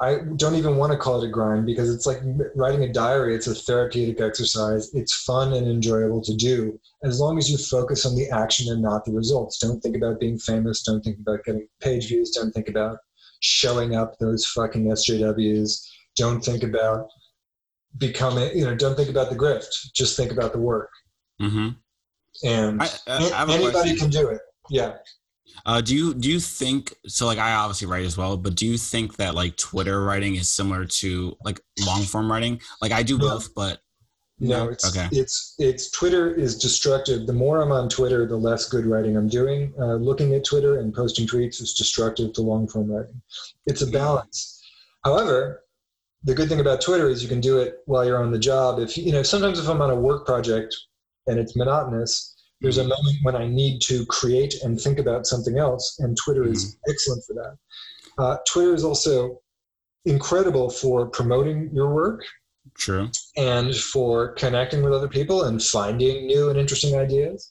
[0.00, 2.20] I don't even want to call it a grind because it's like
[2.54, 3.34] writing a diary.
[3.34, 4.92] It's a therapeutic exercise.
[4.94, 8.80] It's fun and enjoyable to do as long as you focus on the action and
[8.80, 9.58] not the results.
[9.58, 10.82] Don't think about being famous.
[10.82, 12.30] Don't think about getting page views.
[12.30, 12.96] Don't think about
[13.40, 15.86] showing up those fucking SJWs.
[16.16, 17.08] Don't think about
[17.98, 19.92] becoming, you know, don't think about the grift.
[19.94, 20.90] Just think about the work.
[21.42, 21.68] Mm-hmm.
[22.44, 24.40] And I, I anybody can do it.
[24.70, 24.94] Yeah.
[25.66, 27.26] Uh, do you do you think so?
[27.26, 30.50] Like I obviously write as well, but do you think that like Twitter writing is
[30.50, 32.60] similar to like long form writing?
[32.80, 33.28] Like I do no.
[33.28, 33.80] both, but
[34.40, 35.08] no, it's okay.
[35.12, 37.26] it's it's Twitter is destructive.
[37.26, 39.74] The more I'm on Twitter, the less good writing I'm doing.
[39.78, 43.20] Uh, looking at Twitter and posting tweets is destructive to long form writing.
[43.66, 44.62] It's a balance.
[45.04, 45.64] However,
[46.24, 48.78] the good thing about Twitter is you can do it while you're on the job.
[48.78, 50.74] If you know, sometimes if I'm on a work project
[51.26, 55.58] and it's monotonous, there's a moment when I need to create and think about something
[55.58, 56.52] else, and Twitter mm-hmm.
[56.52, 57.56] is excellent for that.
[58.22, 59.40] Uh, Twitter is also
[60.04, 62.24] incredible for promoting your work.
[62.76, 63.10] True.
[63.36, 67.50] And for connecting with other people and finding new and interesting ideas.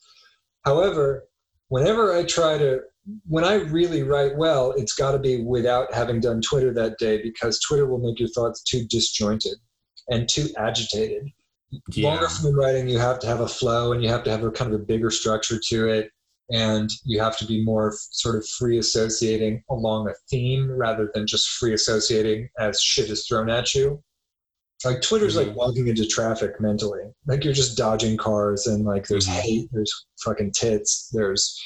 [0.65, 1.27] However,
[1.69, 2.81] whenever I try to,
[3.27, 7.21] when I really write well, it's got to be without having done Twitter that day
[7.21, 9.57] because Twitter will make your thoughts too disjointed
[10.09, 11.27] and too agitated.
[11.89, 12.09] Yeah.
[12.09, 14.51] Longer form writing, you have to have a flow and you have to have a
[14.51, 16.11] kind of a bigger structure to it
[16.51, 21.27] and you have to be more sort of free associating along a theme rather than
[21.27, 24.01] just free associating as shit is thrown at you.
[24.83, 25.49] Like Twitter's mm-hmm.
[25.49, 27.03] like walking into traffic mentally.
[27.27, 29.41] Like you're just dodging cars and like there's mm-hmm.
[29.41, 31.61] hate, there's fucking tits, there's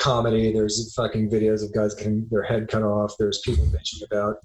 [0.00, 4.36] comedy, there's fucking videos of guys getting their head cut off, there's people bitching about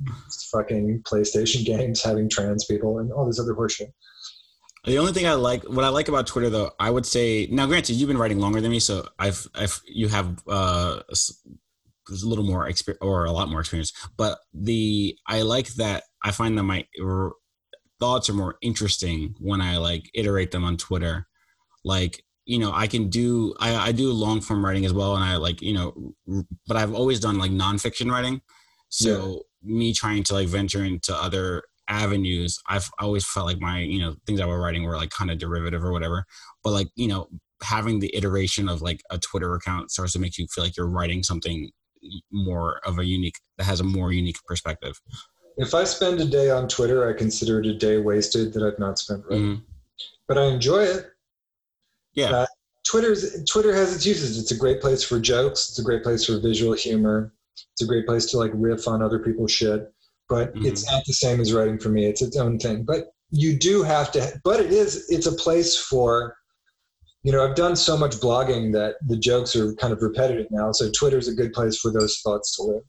[0.51, 3.91] fucking PlayStation games having trans people and all this other horseshit.
[4.85, 7.67] The only thing I like, what I like about Twitter, though, I would say now.
[7.67, 11.01] Granted, you've been writing longer than me, so I've, I've you have uh,
[12.09, 13.91] a little more experience or a lot more experience.
[14.17, 17.33] But the I like that I find that my r-
[17.99, 21.27] thoughts are more interesting when I like iterate them on Twitter.
[21.83, 25.23] Like you know, I can do I, I do long form writing as well, and
[25.23, 26.13] I like you know,
[26.67, 28.41] but I've always done like nonfiction writing.
[28.89, 29.75] So yeah.
[29.75, 34.15] me trying to like venture into other avenues i've always felt like my you know
[34.25, 36.25] things i were writing were like kind of derivative or whatever.
[36.63, 37.27] But like you know
[37.63, 40.87] having the iteration of like a twitter account starts to make you feel like you're
[40.87, 41.71] writing something
[42.31, 45.01] more of a unique that has a more unique perspective.
[45.57, 48.79] If i spend a day on twitter i consider it a day wasted that i've
[48.79, 49.45] not spent writing.
[49.45, 49.63] Mm-hmm.
[50.27, 51.07] but i enjoy it.
[52.13, 52.31] Yeah.
[52.31, 52.45] Uh,
[52.87, 54.39] twitter's twitter has its uses.
[54.39, 55.69] It's a great place for jokes.
[55.69, 57.33] It's a great place for visual humor.
[57.73, 59.91] It's a great place to like riff on other people's shit
[60.29, 60.65] but mm-hmm.
[60.65, 62.05] it's not the same as writing for me.
[62.05, 62.83] It's its own thing.
[62.83, 66.35] But you do have to, but it is, it's a place for,
[67.23, 70.71] you know, I've done so much blogging that the jokes are kind of repetitive now.
[70.71, 72.83] So Twitter's a good place for those thoughts to live.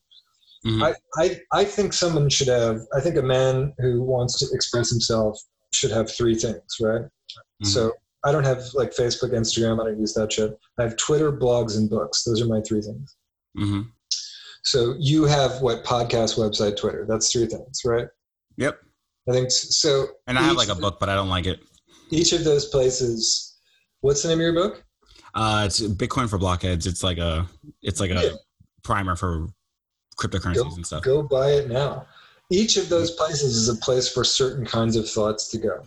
[0.67, 0.83] Mm-hmm.
[0.83, 4.91] I, I, I think someone should have, I think a man who wants to express
[4.91, 5.39] himself
[5.73, 7.03] should have three things, right?
[7.03, 7.67] Mm-hmm.
[7.67, 7.93] So
[8.25, 9.81] I don't have like Facebook, Instagram.
[9.81, 10.57] I don't use that shit.
[10.79, 12.25] I have Twitter, blogs, and books.
[12.25, 13.17] Those are my three things.
[13.59, 13.81] Mm-hmm.
[14.63, 17.07] So you have what podcast, website, Twitter.
[17.09, 18.07] That's three things, right?
[18.57, 18.79] Yep.
[19.29, 20.07] I think so.
[20.27, 21.61] And I have like a book, but I don't like it.
[22.11, 23.59] Each of those places.
[24.01, 24.85] What's the name of your book?
[25.35, 26.87] Uh, it's Bitcoin for Blockheads.
[26.87, 27.47] It's like a,
[27.83, 28.31] it's like a yeah.
[28.83, 29.49] primer for
[30.19, 31.03] cryptocurrencies go, and stuff.
[31.03, 32.07] Go buy it now.
[32.51, 35.83] Each of those places is a place for certain kinds of thoughts to go.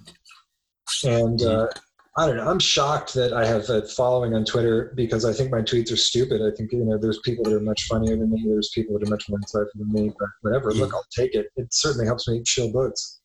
[1.03, 1.67] And uh,
[2.15, 2.47] I don't know.
[2.47, 5.97] I'm shocked that I have a following on Twitter because I think my tweets are
[5.97, 6.41] stupid.
[6.41, 8.43] I think you know there's people that are much funnier than me.
[8.47, 10.11] There's people that are much more insightful than me.
[10.19, 10.71] But whatever.
[10.71, 10.79] Mm.
[10.79, 11.47] Look, I'll take it.
[11.55, 13.21] It certainly helps me chill books,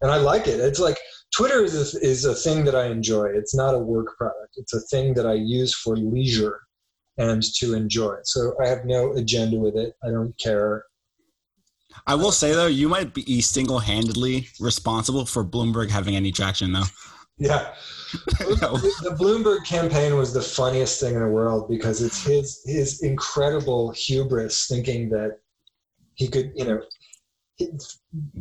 [0.00, 0.60] and I like it.
[0.60, 0.98] It's like
[1.36, 3.30] Twitter is a, is a thing that I enjoy.
[3.34, 4.54] It's not a work product.
[4.56, 6.60] It's a thing that I use for leisure
[7.18, 8.16] and to enjoy.
[8.24, 9.94] So I have no agenda with it.
[10.04, 10.84] I don't care.
[12.06, 16.84] I will say though, you might be single-handedly responsible for Bloomberg having any traction though.
[17.40, 17.72] Yeah.
[18.12, 23.92] the Bloomberg campaign was the funniest thing in the world because it's his his incredible
[23.92, 25.38] hubris thinking that
[26.14, 26.82] he could, you know,
[27.56, 27.70] he,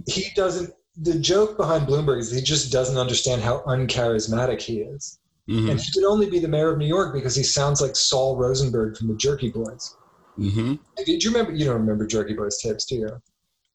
[0.07, 0.73] he doesn't.
[0.97, 5.69] The joke behind Bloomberg is he just doesn't understand how uncharismatic he is, mm-hmm.
[5.69, 8.35] and he could only be the mayor of New York because he sounds like Sol
[8.35, 9.95] Rosenberg from the Jerky Boys.
[10.37, 10.73] Mm-hmm.
[11.05, 11.53] Do you remember?
[11.53, 13.21] You don't remember Jerky Boys tips, do you?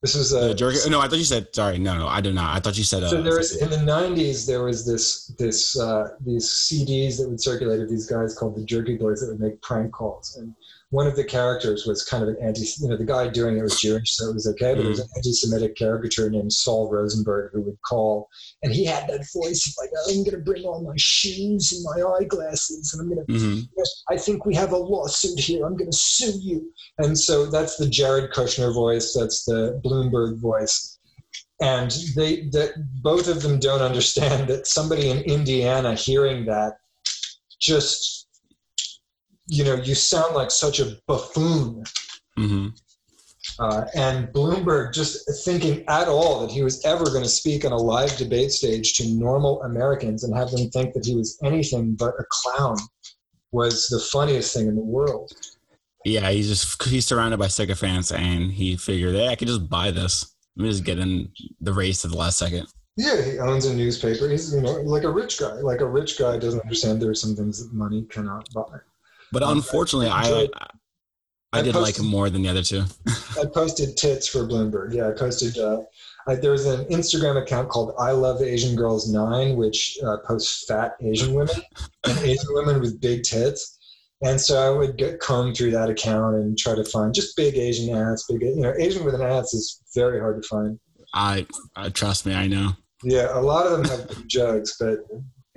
[0.04, 1.00] This was a uh, no.
[1.00, 1.78] I thought you said sorry.
[1.78, 2.54] No, no, I do not.
[2.54, 3.04] I thought you said.
[3.04, 4.46] Uh, so there was in the '90s.
[4.46, 8.66] There was this this uh, these CDs that would circulate of these guys called the
[8.66, 10.54] Jerky Boys that would make prank calls, and
[10.90, 12.64] one of the characters was kind of an anti.
[12.80, 14.74] You know, the guy doing it was Jewish, so it was okay.
[14.74, 14.82] But mm-hmm.
[14.82, 18.28] there was an anti-Semitic caricature named Sol Rosenberg who would call,
[18.62, 21.84] and he had that voice of like, "I'm going to bring all my shoes and
[21.84, 23.32] my eyeglasses, and I'm going to.
[23.32, 23.60] Mm-hmm.
[23.76, 25.66] Yes, I think we have a lawsuit here.
[25.66, 29.14] I'm going to sue you." And so that's the Jared Kushner voice.
[29.18, 30.98] That's the Bloomberg voice.
[31.60, 32.72] And they that
[33.02, 36.78] both of them don't understand that somebody in Indiana hearing that
[37.60, 38.23] just
[39.46, 41.84] you know, you sound like such a buffoon.
[42.38, 42.68] Mm-hmm.
[43.58, 47.72] Uh, and Bloomberg just thinking at all that he was ever going to speak on
[47.72, 51.94] a live debate stage to normal Americans and have them think that he was anything
[51.94, 52.76] but a clown
[53.52, 55.30] was the funniest thing in the world.
[56.04, 59.90] Yeah, he's just he's surrounded by sycophants, and he figured, hey, I could just buy
[59.90, 60.34] this.
[60.56, 61.30] Let me just get in
[61.60, 62.66] the race at the last second.
[62.96, 64.28] Yeah, he owns a newspaper.
[64.28, 65.54] He's you know like a rich guy.
[65.54, 68.78] Like a rich guy doesn't understand there are some things that money cannot buy.
[69.32, 70.48] But um, unfortunately, I
[71.52, 72.84] I, I did posted, like him more than the other two.
[73.40, 74.94] I posted tits for Bloomberg.
[74.94, 75.58] Yeah, I posted.
[75.58, 75.82] Uh,
[76.26, 80.96] I, there's an Instagram account called I Love Asian Girls Nine, which uh, posts fat
[81.02, 81.56] Asian women
[82.04, 83.78] and Asian women with big tits.
[84.22, 87.56] And so I would get, comb through that account and try to find just big
[87.56, 88.24] Asian ads.
[88.26, 90.78] Big, you know, Asian with an ads is very hard to find.
[91.12, 91.46] I,
[91.76, 92.70] I trust me, I know.
[93.02, 95.00] Yeah, a lot of them have big jugs, but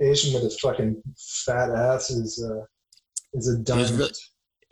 [0.00, 1.02] Asian with a fucking
[1.46, 2.64] fat ass is uh,
[3.34, 3.98] is a diamond.
[3.98, 4.12] Really,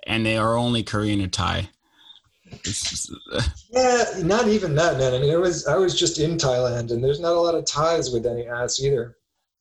[0.07, 1.69] and they are only Korean or Thai.
[3.71, 5.15] yeah, not even that, man.
[5.15, 7.65] I mean, it was I was just in Thailand, and there's not a lot of
[7.67, 9.17] Thais with any ass either.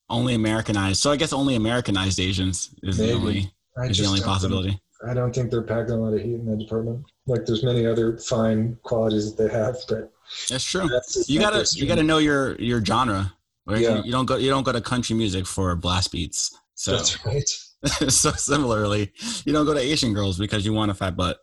[0.09, 1.01] Only Americanized.
[1.01, 3.11] So I guess only Americanized Asians is Maybe.
[3.11, 4.69] the only I is the only possibility.
[4.69, 7.03] Think, I don't think they're packing a lot of heat in that department.
[7.25, 10.11] Like there's many other fine qualities that they have, but
[10.47, 10.87] that's true.
[10.87, 13.33] That's you gotta you gotta know your your genre.
[13.65, 13.81] Right?
[13.81, 13.97] Yeah.
[13.97, 16.55] You, you don't go you don't go to country music for blast beats.
[16.75, 17.49] So that's right.
[18.09, 19.11] so similarly,
[19.45, 21.39] you don't go to Asian girls because you want a fat butt.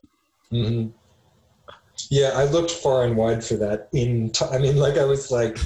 [0.53, 0.91] Mm-hmm.
[2.11, 3.89] Yeah, I looked far and wide for that.
[3.93, 5.59] In t- I mean, like I was like,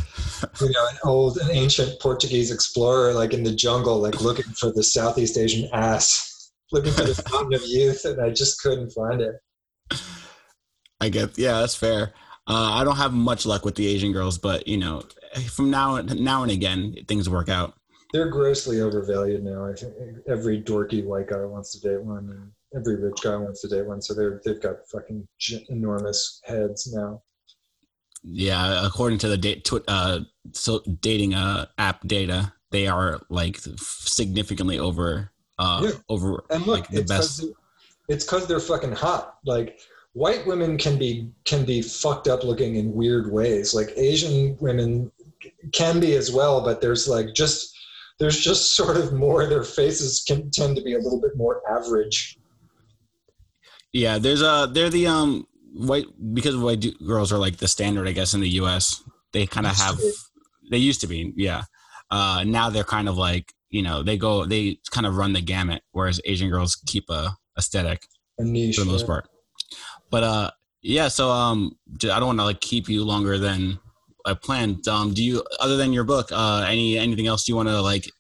[0.61, 4.73] you know, an old, an ancient Portuguese explorer, like in the jungle, like looking for
[4.73, 9.21] the Southeast Asian ass, looking for the fountain of youth, and I just couldn't find
[9.21, 9.37] it.
[11.01, 12.13] I get, yeah, that's fair.
[12.49, 15.03] Uh, I don't have much luck with the Asian girls, but you know,
[15.49, 17.76] from now now and again, things work out.
[18.13, 19.67] They're grossly overvalued now.
[19.67, 19.95] I think
[20.29, 23.87] every dorky white guy wants to date one, and every rich guy wants to date
[23.87, 24.01] one.
[24.01, 25.27] So they're they've got fucking
[25.69, 27.23] enormous heads now.
[28.23, 30.21] Yeah, according to the date, uh,
[30.53, 35.91] so dating uh app data, they are like significantly over uh yeah.
[36.09, 37.41] over and look, like the it's best.
[37.41, 37.51] Cause
[38.09, 39.39] it's because they're fucking hot.
[39.45, 39.81] Like
[40.13, 43.75] white women can be can be fucked up looking in weird ways.
[43.75, 45.13] Like Asian women
[45.73, 47.76] can be as well, but there's like just
[48.19, 51.63] there's just sort of more their faces can tend to be a little bit more
[51.71, 52.39] average
[53.97, 58.13] yeah, there's a they're the um white because white girls are like the standard, I
[58.13, 59.03] guess, in the U.S.
[59.33, 59.99] They kind of have
[60.71, 61.63] they used to be, yeah.
[62.11, 65.41] Uh, now they're kind of like you know they go they kind of run the
[65.41, 68.07] gamut, whereas Asian girls keep a aesthetic
[68.39, 69.07] a niche, for the most yeah.
[69.07, 69.29] part.
[70.11, 70.51] But uh,
[70.83, 71.09] yeah.
[71.09, 73.79] So um, I don't want to like keep you longer than
[74.27, 74.87] I planned.
[74.89, 77.81] Um, do you other than your book, uh, any anything else do you want to
[77.81, 78.11] like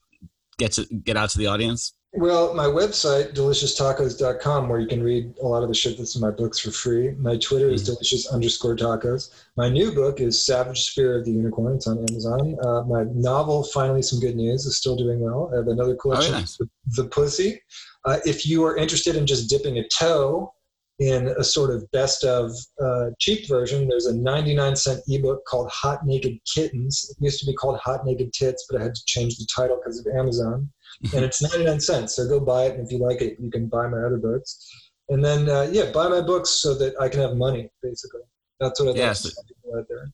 [0.59, 1.93] get to get out to the audience?
[2.19, 6.23] Well, my website, delicious.tacos.com, where you can read a lot of the shit that's in
[6.23, 7.11] my books for free.
[7.19, 7.93] My Twitter is mm-hmm.
[7.93, 9.35] delicious underscore tacos.
[9.59, 11.75] My new book is Savage Spear of the Unicorn.
[11.75, 12.57] It's on Amazon.
[12.65, 15.51] Uh, my novel, Finally Some Good News, is still doing well.
[15.53, 16.59] I have another collection, oh, nice.
[16.93, 17.61] The Pussy.
[18.07, 20.55] Uh, if you are interested in just dipping a toe
[20.99, 22.51] in a sort of best of
[22.83, 27.11] uh, cheap version, there's a 99 cent ebook called Hot Naked Kittens.
[27.11, 29.77] It used to be called Hot Naked Tits, but I had to change the title
[29.77, 30.71] because of Amazon
[31.15, 32.17] and it's 99 cents.
[32.17, 32.75] So go buy it.
[32.75, 34.71] And if you like it, you can buy my other books.
[35.09, 38.23] And then, uh, yeah, buy my books so that I can have money, basically.
[38.59, 39.25] That's what I'd yes.
[39.25, 40.11] like to people out there.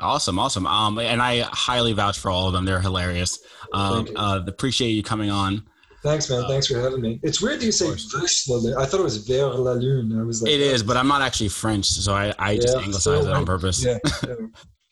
[0.00, 0.66] Awesome, awesome.
[0.66, 2.64] Um, and I highly vouch for all of them.
[2.64, 3.38] They're hilarious.
[3.72, 5.68] Um, uh, appreciate you coming on.
[6.04, 6.44] Thanks, man.
[6.44, 7.18] Uh, Thanks for having me.
[7.22, 8.76] It's weird that you say vers la lune.
[8.76, 10.20] I thought it was vers la lune.
[10.20, 12.82] I was like, it is, but I'm not actually French, so I, I just yeah,
[12.82, 13.82] anglicize so, it on purpose.
[13.82, 13.98] Yeah.
[14.22, 14.34] yeah.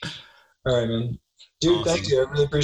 [0.67, 1.19] All right, man.
[1.61, 1.85] Dude, awesome.
[1.85, 2.25] thank you.
[2.25, 2.61] I really appreciate